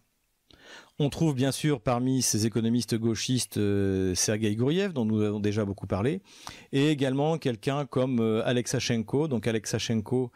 On 0.99 1.09
trouve 1.09 1.33
bien 1.33 1.51
sûr 1.51 1.81
parmi 1.81 2.21
ces 2.21 2.45
économistes 2.45 2.93
gauchistes 2.93 3.57
euh, 3.57 4.13
Sergei 4.13 4.55
Gouriev, 4.55 4.93
dont 4.93 5.05
nous 5.05 5.23
avons 5.23 5.39
déjà 5.39 5.65
beaucoup 5.65 5.87
parlé, 5.87 6.21
et 6.71 6.89
également 6.89 7.39
quelqu'un 7.39 7.87
comme 7.87 8.19
euh, 8.19 8.45
Alexachenko. 8.45 9.27
Donc 9.27 9.47
Alexachenko 9.47 10.31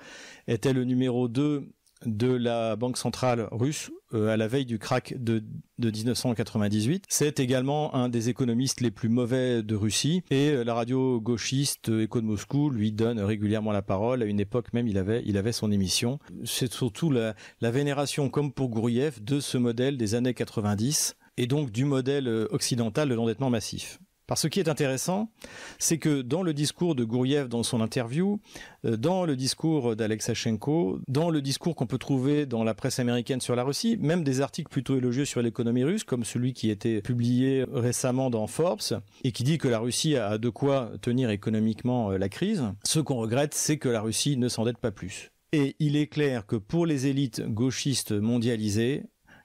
était 0.48 0.74
le 0.74 0.84
numéro 0.84 1.28
2 1.28 1.70
de 2.06 2.28
la 2.28 2.76
Banque 2.76 2.98
centrale 2.98 3.48
russe 3.52 3.92
euh, 4.14 4.30
à 4.30 4.38
la 4.38 4.48
veille 4.48 4.66
du 4.66 4.80
crack 4.80 5.16
de, 5.18 5.44
1998. 5.80 7.06
C'est 7.10 7.40
également 7.40 7.94
un 7.96 8.08
des 8.10 8.30
économistes 8.30 8.82
les 8.82 8.92
plus 8.92 9.10
mauvais 9.10 9.62
de 9.62 9.76
Russie 9.76 10.24
et 10.30 10.50
euh, 10.50 10.64
la 10.64 10.74
radio 10.74 11.20
gauchiste 11.20 11.90
Echo 11.90 12.22
de 12.22 12.26
Moscou 12.26 12.70
lui 12.70 12.92
donne 12.92 13.20
régulièrement 13.20 13.72
la 13.72 13.82
parole. 13.82 14.24
À 14.24 14.26
une 14.26 14.40
époque 14.40 14.74
même, 14.74 14.88
il 14.88 14.98
avait, 14.98 15.24
il 15.26 15.38
avait 15.38 15.52
son 15.52 15.72
émission. 15.72 16.20
C'est 16.44 16.72
surtout 16.72 17.12
la, 17.12 17.36
la 17.62 17.72
vénération, 17.72 18.30
comme 18.30 18.52
pour 18.54 18.70
Gouriev, 18.70 19.24
de 19.24 19.40
ce 19.40 19.58
modèle 19.58 19.98
des 19.98 20.16
années 20.16 20.34
90 20.34 21.16
et 21.38 21.48
donc 21.48 21.72
du 21.72 21.86
modèle 21.86 22.28
euh, 22.28 22.48
occidental 22.52 23.10
de 23.10 23.16
l'endettement 23.16 23.50
massif. 23.50 24.00
Parce 24.28 24.42
que 24.42 24.46
ce 24.46 24.48
qui 24.48 24.60
est 24.60 24.70
intéressant, 24.70 25.30
c'est 25.78 25.98
que 25.98 26.22
dans 26.22 26.42
le 26.42 26.54
discours 26.54 26.96
de 26.96 27.04
Gouriev 27.04 27.48
dans 27.48 27.64
son 27.64 27.82
interview, 27.82 28.40
euh, 28.86 28.98
dans 28.98 29.26
le 29.26 29.36
discours 29.36 29.96
d'Alexachenko, 29.96 31.00
dans 31.08 31.30
le 31.30 31.42
discours 31.42 31.76
qu'on 31.76 31.86
peut 31.86 31.98
trouver 31.98 32.46
dans 32.46 32.64
la 32.64 32.74
presse 32.74 33.00
américaine 33.00 33.42
sur 33.42 33.56
la 33.56 33.64
Russie, 33.64 33.98
même 34.00 34.24
des 34.24 34.42
articles 34.42 34.70
plutôt 34.70 34.98
élogieux 34.98 35.26
sur 35.26 35.42
l'économie 35.42 35.84
russe, 35.84 36.04
comme 36.04 36.24
celui 36.24 36.54
qui 36.54 36.70
été 36.70 37.02
publié 37.02 37.66
récemment 37.72 38.30
dans 38.30 38.48
Forbes, 38.48 39.02
et 39.24 39.32
qui 39.32 39.44
dit 39.44 39.58
que 39.58 39.68
la 39.68 39.80
Russie 39.80 40.16
a 40.16 40.38
de 40.38 40.50
quoi 40.50 40.92
tenir 41.02 41.30
économiquement 41.30 42.12
euh, 42.12 42.18
la 42.18 42.30
crise, 42.30 42.64
ce 42.84 43.00
qu'on 43.00 43.18
regrette, 43.18 43.54
c'est 43.54 43.78
que 43.78 43.90
la 43.90 44.02
Russie 44.02 44.38
ne 44.38 44.50
s'endette 44.50 44.78
pas 44.78 44.92
plus. 44.92 45.32
Et 45.52 45.76
il 45.80 45.96
est 45.96 46.08
clair 46.08 46.46
que 46.46 46.56
pour 46.56 46.86
les 46.86 47.08
élites 47.08 47.42
gauchistes 47.42 48.12
mondialisées, 48.12 49.04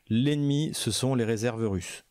l'ennemi, 0.09 0.71
ce 0.73 0.91
sont 0.91 1.15
les 1.15 1.25
réserves 1.25 1.69
russes 1.69 2.05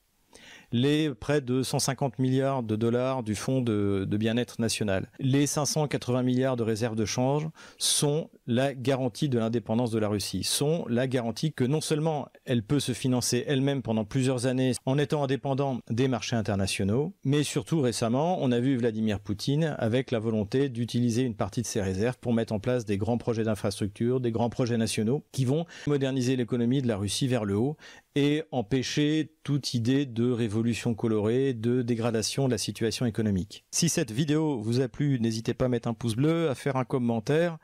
les 0.71 1.13
près 1.13 1.41
de 1.41 1.63
150 1.63 2.19
milliards 2.19 2.63
de 2.63 2.75
dollars 2.75 3.23
du 3.23 3.35
fonds 3.35 3.61
de, 3.61 4.05
bien-être 4.19 4.59
national, 4.59 5.09
les 5.19 5.47
580 5.47 6.23
milliards 6.23 6.57
de 6.57 6.63
réserves 6.63 6.95
de 6.95 7.05
change 7.05 7.47
sont 7.77 8.29
la 8.47 8.73
garantie 8.73 9.29
de 9.29 9.39
l'indépendance 9.39 9.91
de 9.91 9.99
la 9.99 10.09
Russie, 10.09 10.43
sont 10.43 10.85
la 10.89 11.07
garantie 11.07 11.53
que 11.53 11.63
non 11.63 11.81
seulement 11.81 12.27
elle 12.45 12.63
peut 12.63 12.79
se 12.79 12.91
financer 12.91 13.43
elle-même 13.47 13.81
pendant 13.81 14.05
plusieurs 14.05 14.45
années 14.45 14.73
en 14.85 14.97
étant 14.97 15.23
indépendante 15.23 15.81
des 15.89 16.07
marchés 16.07 16.35
internationaux, 16.35 17.13
mais 17.23 17.43
surtout 17.43 17.81
récemment, 17.81 18.37
on 18.41 18.51
a 18.51 18.59
vu 18.59 18.75
Vladimir 18.77 19.19
Poutine 19.19 19.75
avec 19.79 20.11
la 20.11 20.19
volonté 20.19 20.69
d'utiliser 20.69 21.23
une 21.23 21.35
partie 21.35 21.61
de 21.61 21.67
ses 21.67 21.81
réserves 21.81 22.17
pour 22.19 22.33
mettre 22.33 22.53
en 22.53 22.59
place 22.59 22.85
des 22.85 22.97
grands 22.97 23.17
projets 23.17 23.43
d'infrastructure, 23.43 24.19
des 24.19 24.31
grands 24.31 24.49
projets 24.49 24.77
nationaux 24.77 25.23
qui 25.31 25.45
vont 25.45 25.65
moderniser 25.87 26.35
l'économie 26.35 26.81
de 26.81 26.87
la 26.87 26.97
Russie 26.97 27.27
vers 27.27 27.45
le 27.45 27.55
haut 27.55 27.77
et 28.15 28.43
empêcher 28.51 29.33
toute 29.43 29.73
idée 29.73 30.05
de 30.05 30.31
révolution 30.31 30.93
colorée, 30.93 31.53
de 31.53 31.81
dégradation 31.81 32.47
de 32.47 32.51
la 32.51 32.57
situation 32.57 33.05
économique. 33.05 33.65
Si 33.71 33.89
cette 33.89 34.11
vidéo 34.11 34.59
vous 34.59 34.81
a 34.81 34.87
plu, 34.87 35.19
n'hésitez 35.19 35.53
pas 35.53 35.65
à 35.65 35.69
mettre 35.69 35.87
un 35.87 35.93
pouce 35.93 36.15
bleu, 36.15 36.49
à 36.49 36.55
faire 36.55 36.75
un 36.75 36.85
commentaire, 36.85 37.57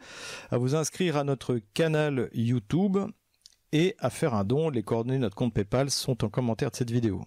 à 0.52 0.58
vous 0.58 0.76
inscrire 0.76 1.18
à 1.18 1.24
notre 1.24 1.60
canal 1.74 2.30
YouTube 2.34 2.98
et 3.72 3.96
à 4.00 4.10
faire 4.10 4.34
un 4.34 4.44
don. 4.44 4.70
Les 4.70 4.84
coordonnées 4.84 5.18
de 5.18 5.24
notre 5.24 5.36
compte 5.36 5.54
PayPal 5.54 5.90
sont 5.90 6.24
en 6.24 6.30
commentaire 6.30 6.72
de 6.72 6.76
cette 6.76 6.92
vidéo. 6.92 7.24